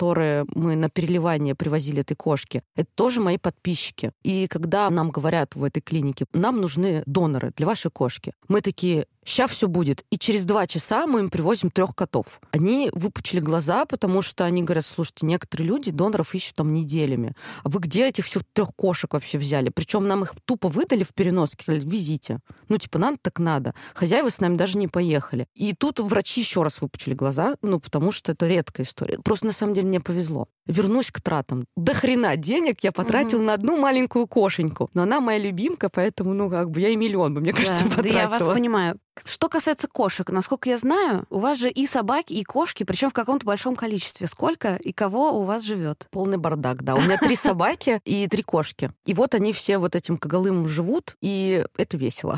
[0.54, 4.12] мы на переливание привозили этой кошки, это тоже мои подписчики.
[4.24, 9.08] И когда нам говорят в этой клинике, нам нужны доноры для вашей кошки, мы такие,
[9.26, 10.06] сейчас все будет.
[10.10, 12.40] И через два часа мы им привозим трех котов.
[12.52, 17.34] Они выпучили глаза, потому что они говорят, слушайте, некоторые люди доноров ищут там неделями.
[17.64, 19.70] А вы где этих всех трех кошек вообще взяли?
[19.70, 22.40] Причем нам их тупо выдали в переноске, сказали, везите.
[22.70, 23.74] Ну, типа, надо так надо.
[23.94, 25.48] Хозяева с нами даже не поехали.
[25.56, 29.20] И тут врачи еще раз выпучили глаза, ну, потому что это редкая история.
[29.20, 30.48] Просто на самом деле мне повезло.
[30.68, 31.66] Вернусь к тратам.
[31.76, 33.46] До хрена денег я потратил угу.
[33.46, 34.90] на одну маленькую кошеньку.
[34.94, 37.90] Но она моя любимка, поэтому, ну, как бы я и миллион бы, мне кажется, да,
[37.90, 38.14] потратила.
[38.14, 38.96] Да, я вас понимаю.
[39.24, 43.14] Что касается кошек, насколько я знаю, у вас же и собаки, и кошки, причем в
[43.14, 44.28] каком-то большом количестве.
[44.28, 46.08] Сколько и кого у вас живет?
[46.12, 46.96] Полный бардак, да.
[46.96, 48.92] У меня три собаки и три кошки.
[49.06, 52.38] И вот они все вот этим коголымом живут, и это весело.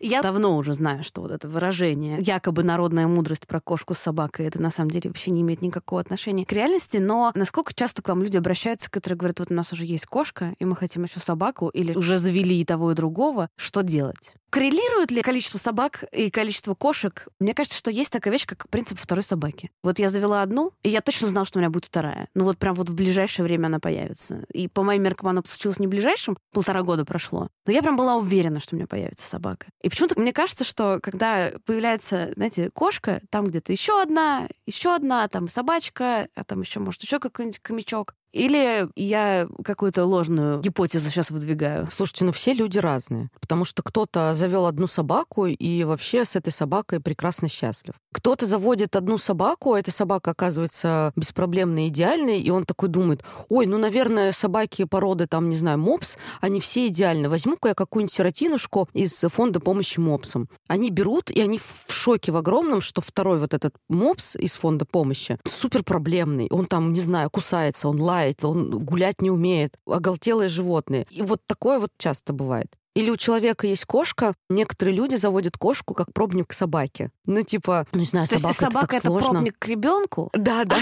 [0.00, 4.46] Я давно уже знаю, что вот это выражение, якобы народная мудрость про кошку с собакой,
[4.46, 8.08] это на самом деле вообще не имеет никакого отношения к реальности, но насколько часто к
[8.08, 11.18] вам люди обращаются, которые говорят, вот у нас уже есть кошка, и мы хотим еще
[11.18, 14.34] собаку, или уже завели и того, и другого, что делать?
[14.50, 17.28] Коррелирует ли количество собак и количество кошек?
[17.38, 19.70] Мне кажется, что есть такая вещь, как принцип второй собаки.
[19.84, 22.28] Вот я завела одну, и я точно знала, что у меня будет вторая.
[22.34, 24.44] Ну вот прям вот в ближайшее время она появится.
[24.52, 27.48] И по моим меркам она случилась не в ближайшем, полтора года прошло.
[27.64, 29.66] Но я прям была уверена, что у меня появится собака.
[29.82, 35.28] И почему-то мне кажется, что когда появляется, знаете, кошка, там где-то еще одна, еще одна,
[35.28, 38.14] там собачка, а там еще, может, еще какой-нибудь хомячок.
[38.32, 41.88] Или я какую-то ложную гипотезу сейчас выдвигаю?
[41.90, 43.30] Слушайте, ну все люди разные.
[43.40, 47.94] Потому что кто-то завел одну собаку и вообще с этой собакой прекрасно счастлив.
[48.12, 53.66] Кто-то заводит одну собаку, а эта собака оказывается беспроблемной, идеальной, и он такой думает, ой,
[53.66, 57.28] ну, наверное, собаки породы, там, не знаю, мопс, они все идеальны.
[57.28, 60.48] Возьму-ка я какую-нибудь сиротинушку из фонда помощи мопсам.
[60.66, 64.84] Они берут, и они в шоке в огромном, что второй вот этот мопс из фонда
[64.84, 66.48] помощи супер проблемный.
[66.50, 71.06] Он там, не знаю, кусается, он лает, лает, он гулять не умеет, оголтелые животные.
[71.10, 72.76] И вот такое вот часто бывает.
[72.96, 77.12] Или у человека есть кошка, некоторые люди заводят кошку как пробник к собаке.
[77.24, 80.30] Ну, типа, ну, не знаю, То собака есть собака это, это пробник к ребенку?
[80.40, 80.76] Да, да.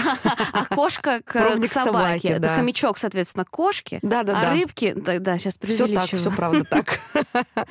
[0.51, 1.33] А кошка к,
[1.67, 2.29] собаке.
[2.29, 3.99] Это хомячок, соответственно, кошки.
[4.01, 4.51] Да, да, да.
[4.51, 6.99] А рыбки, да, да, сейчас Все так, все правда так.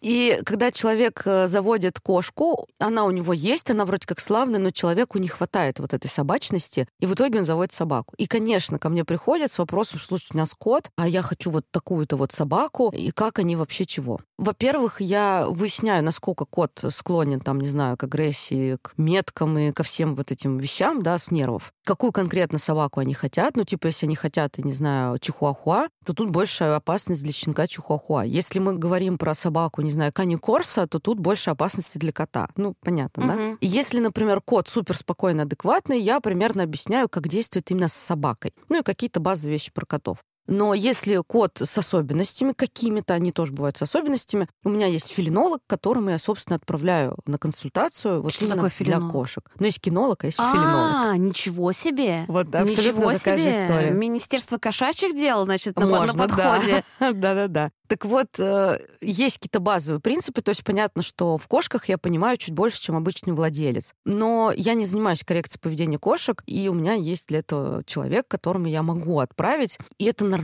[0.00, 4.70] И когда человек э, заводит кошку, она у него есть, она вроде как славная, но
[4.70, 8.14] человеку не хватает вот этой собачности, и в итоге он заводит собаку.
[8.16, 11.50] И, конечно, ко мне приходят с вопросом, что слушай, у нас кот, а я хочу
[11.50, 14.20] вот такую-то вот собаку, и как они вообще чего.
[14.38, 19.82] Во-первых, я выясняю, насколько кот склонен, там, не знаю, к агрессии, к меткам и ко
[19.82, 21.72] всем вот этим вещам, да, с нервов.
[21.84, 23.56] Какую конкретно собаку они хотят.
[23.56, 27.66] Ну, типа, если они хотят, я не знаю, чихуахуа, то тут больше опасность для щенка
[27.66, 28.22] чихуахуа.
[28.24, 32.48] Если мы говорим про собаку, не знаю, кани корса, то тут больше опасности для кота.
[32.56, 33.32] Ну, понятно, угу.
[33.32, 33.56] да?
[33.60, 38.54] Если, например, кот супер спокойно, адекватный, я примерно объясняю, как действует именно с собакой.
[38.68, 40.18] Ну и какие-то базовые вещи про котов.
[40.48, 45.60] Но если кот с особенностями какими-то, они тоже бывают с особенностями, у меня есть филинолог,
[45.66, 49.48] которому я, собственно, отправляю на консультацию вот Что такое для кошек.
[49.58, 51.14] Ну, есть кинолог, а есть а, филинолог.
[51.14, 52.24] А, ничего себе!
[52.28, 53.50] Вот, да, ничего себе!
[53.50, 53.90] история.
[53.90, 56.82] Министерство кошачьих дел, значит, на, Можно, на подходе.
[57.00, 57.70] Да-да-да.
[57.86, 62.36] Так вот, э, есть какие-то базовые принципы, то есть понятно, что в кошках я понимаю
[62.36, 63.94] чуть больше, чем обычный владелец.
[64.04, 68.66] Но я не занимаюсь коррекцией поведения кошек, и у меня есть для этого человек, которому
[68.66, 70.37] я могу отправить, и это нормально.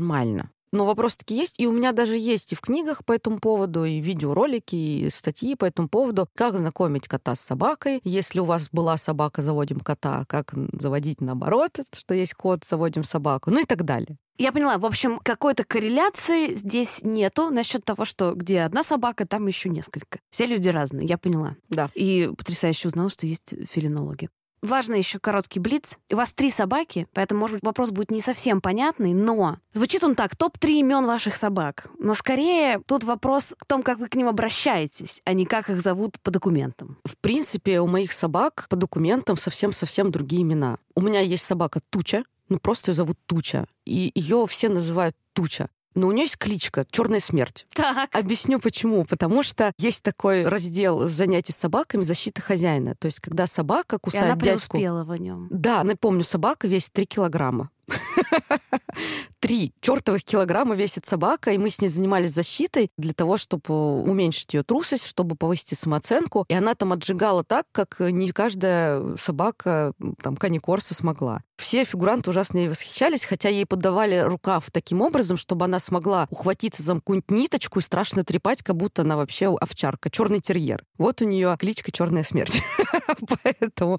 [0.74, 3.84] Но вопрос таки есть, и у меня даже есть и в книгах по этому поводу,
[3.84, 8.00] и видеоролики, и статьи по этому поводу, как знакомить кота с собакой.
[8.02, 13.52] Если у вас была собака, заводим кота, как заводить наоборот, что есть кот, заводим собаку,
[13.52, 14.18] ну и так далее.
[14.36, 14.78] Я поняла.
[14.78, 20.18] В общем, какой-то корреляции здесь нету насчет того, что где одна собака, там еще несколько.
[20.30, 21.54] Все люди разные, я поняла.
[21.68, 21.88] Да.
[21.94, 24.28] И потрясающе узнала, что есть филинологи.
[24.64, 25.98] Важно еще короткий блиц.
[26.10, 30.14] У вас три собаки, поэтому, может быть, вопрос будет не совсем понятный, но звучит он
[30.14, 30.34] так.
[30.36, 31.90] Топ-3 имен ваших собак.
[31.98, 35.82] Но скорее тут вопрос в том, как вы к ним обращаетесь, а не как их
[35.82, 36.96] зовут по документам.
[37.04, 40.78] В принципе, у моих собак по документам совсем-совсем другие имена.
[40.94, 43.66] У меня есть собака Туча, ну просто ее зовут Туча.
[43.84, 45.68] И ее все называют Туча.
[45.94, 47.66] Но у нее есть кличка «Черная смерть».
[47.74, 48.14] Так.
[48.14, 49.04] Объясню почему.
[49.04, 52.94] Потому что есть такой раздел занятий с собаками «Защита хозяина».
[52.96, 54.76] То есть, когда собака кусает И она дядьку...
[54.76, 55.48] в нем.
[55.50, 57.70] Да, напомню, собака весит 3 килограмма.
[59.40, 64.54] Три чертовых килограмма весит собака, и мы с ней занимались защитой для того, чтобы уменьшить
[64.54, 66.44] ее трусость, чтобы повысить самооценку.
[66.48, 69.92] И она там отжигала так, как не каждая собака
[70.22, 71.42] там каникорса смогла.
[71.56, 76.82] Все фигуранты ужасно ей восхищались, хотя ей подавали рукав таким образом, чтобы она смогла ухватиться
[76.82, 80.84] за какую-нибудь ниточку и страшно трепать, как будто она вообще овчарка, черный терьер.
[80.98, 82.62] Вот у нее кличка Черная смерть.
[83.42, 83.98] Поэтому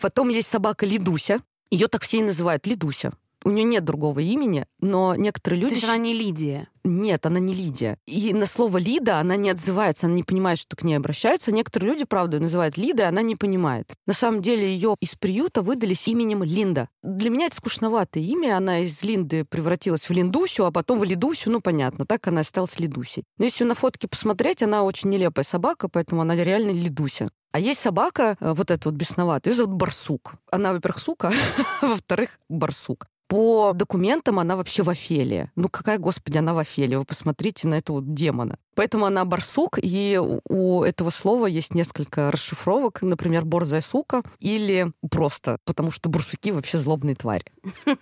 [0.00, 1.40] Потом есть собака Лидуся.
[1.70, 3.12] Ее так все и называют Лидуся.
[3.46, 5.74] У нее нет другого имени, но некоторые люди...
[5.74, 6.68] То есть она не Лидия?
[6.82, 7.96] Нет, она не Лидия.
[8.04, 11.52] И на слово Лида она не отзывается, она не понимает, что к ней обращаются.
[11.52, 13.92] Некоторые люди, правда, называют Лидой, она не понимает.
[14.04, 16.88] На самом деле ее из приюта выдали с именем Линда.
[17.04, 18.56] Для меня это скучноватое имя.
[18.56, 21.52] Она из Линды превратилась в Линдусю, а потом в Лидусю.
[21.52, 23.22] Ну, понятно, так она осталась Лидусей.
[23.38, 27.28] Но если на фотке посмотреть, она очень нелепая собака, поэтому она реально Лидуся.
[27.56, 30.34] А есть собака, э, вот эта вот бесноватая, ее зовут Барсук.
[30.52, 31.32] Она, во-первых, сука,
[31.80, 33.06] во-вторых, Барсук.
[33.28, 35.50] По документам она вообще в Офелии.
[35.56, 36.96] Ну какая, господи, она в Офелии?
[36.96, 38.58] Вы посмотрите на этого демона.
[38.76, 45.58] Поэтому она барсук, и у этого слова есть несколько расшифровок, например, борзая сука, или просто,
[45.64, 47.46] потому что барсуки вообще злобные твари.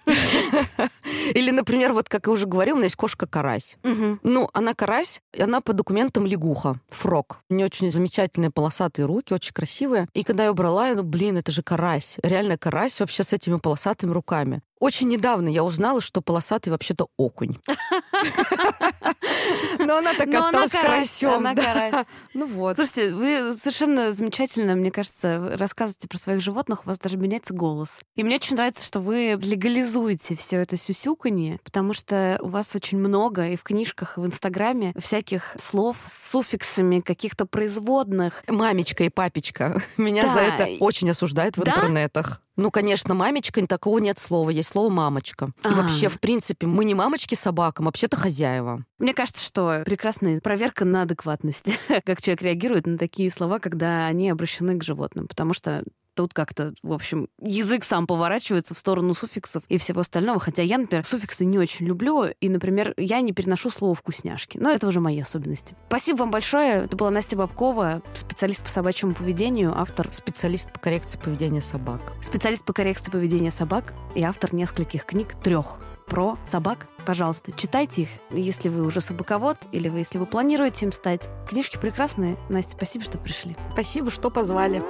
[1.34, 3.78] Или, например, вот как я уже говорил, у меня есть кошка-карась.
[3.82, 7.38] Ну, она карась, и она по документам лягуха, фрог.
[7.48, 10.08] У нее очень замечательные полосатые руки, очень красивые.
[10.12, 12.18] И когда я брала, я ну, блин, это же карась.
[12.22, 14.62] Реально карась вообще с этими полосатыми руками.
[14.80, 17.56] Очень недавно я узнала, что полосатый вообще-то окунь.
[19.78, 21.30] Но она так осталась карасем.
[21.30, 22.06] Она карась.
[22.34, 22.76] Ну вот.
[22.76, 28.00] Слушайте, вы совершенно замечательно, мне кажется, рассказываете про своих животных, у вас даже меняется голос.
[28.16, 32.98] И мне очень нравится, что вы легализуете все это сюсюканье, потому что у вас очень
[32.98, 38.42] много и в книжках, и в Инстаграме всяких слов с суффиксами каких-то производных.
[38.48, 39.80] Мамечка и папечка.
[39.96, 42.40] Меня за это очень осуждают в интернетах.
[42.56, 44.50] Ну, конечно, мамечка, такого нет слова.
[44.50, 45.46] Есть слово мамочка.
[45.46, 45.82] И А-а-а.
[45.82, 48.84] вообще, в принципе, мы не мамочки собакам, вообще-то хозяева.
[48.98, 54.30] Мне кажется, что прекрасная проверка на адекватность, как человек реагирует на такие слова, когда они
[54.30, 55.26] обращены к животным.
[55.26, 55.82] Потому что
[56.14, 60.40] тут как-то, в общем, язык сам поворачивается в сторону суффиксов и всего остального.
[60.40, 62.24] Хотя я, например, суффиксы не очень люблю.
[62.40, 64.58] И, например, я не переношу слово «вкусняшки».
[64.58, 65.76] Но это уже мои особенности.
[65.88, 66.84] Спасибо вам большое.
[66.84, 70.08] Это была Настя Бабкова, специалист по собачьему поведению, автор...
[70.12, 72.12] Специалист по коррекции поведения собак.
[72.22, 76.86] Специалист по коррекции поведения собак и автор нескольких книг, трех про собак.
[77.06, 81.28] Пожалуйста, читайте их, если вы уже собаковод или вы, если вы планируете им стать.
[81.48, 82.36] Книжки прекрасные.
[82.48, 83.56] Настя, спасибо, что пришли.
[83.72, 84.82] Спасибо, что позвали.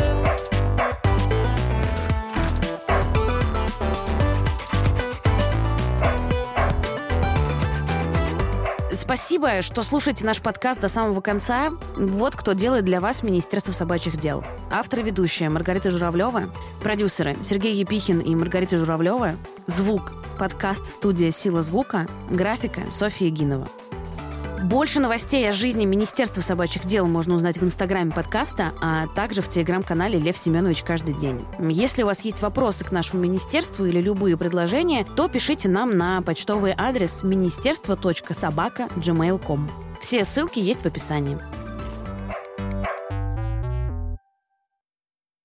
[8.95, 11.71] Спасибо, что слушаете наш подкаст до самого конца.
[11.97, 14.45] Вот кто делает для вас Министерство собачьих дел.
[14.71, 16.45] Авторы и ведущие Маргарита Журавлева,
[16.81, 19.35] продюсеры Сергей Епихин и Маргарита Журавлева,
[19.67, 23.69] звук, подкаст студия «Сила звука», графика Софья Гинова.
[24.65, 29.49] Больше новостей о жизни Министерства собачьих дел можно узнать в инстаграме подкаста, а также в
[29.49, 31.45] телеграм-канале Лев Семенович каждый день.
[31.59, 36.23] Если у вас есть вопросы к нашему министерству или любые предложения, то пишите нам на
[36.23, 39.71] почтовый адрес министерство.собака.gmail.com.
[40.01, 41.39] Все ссылки есть в описании.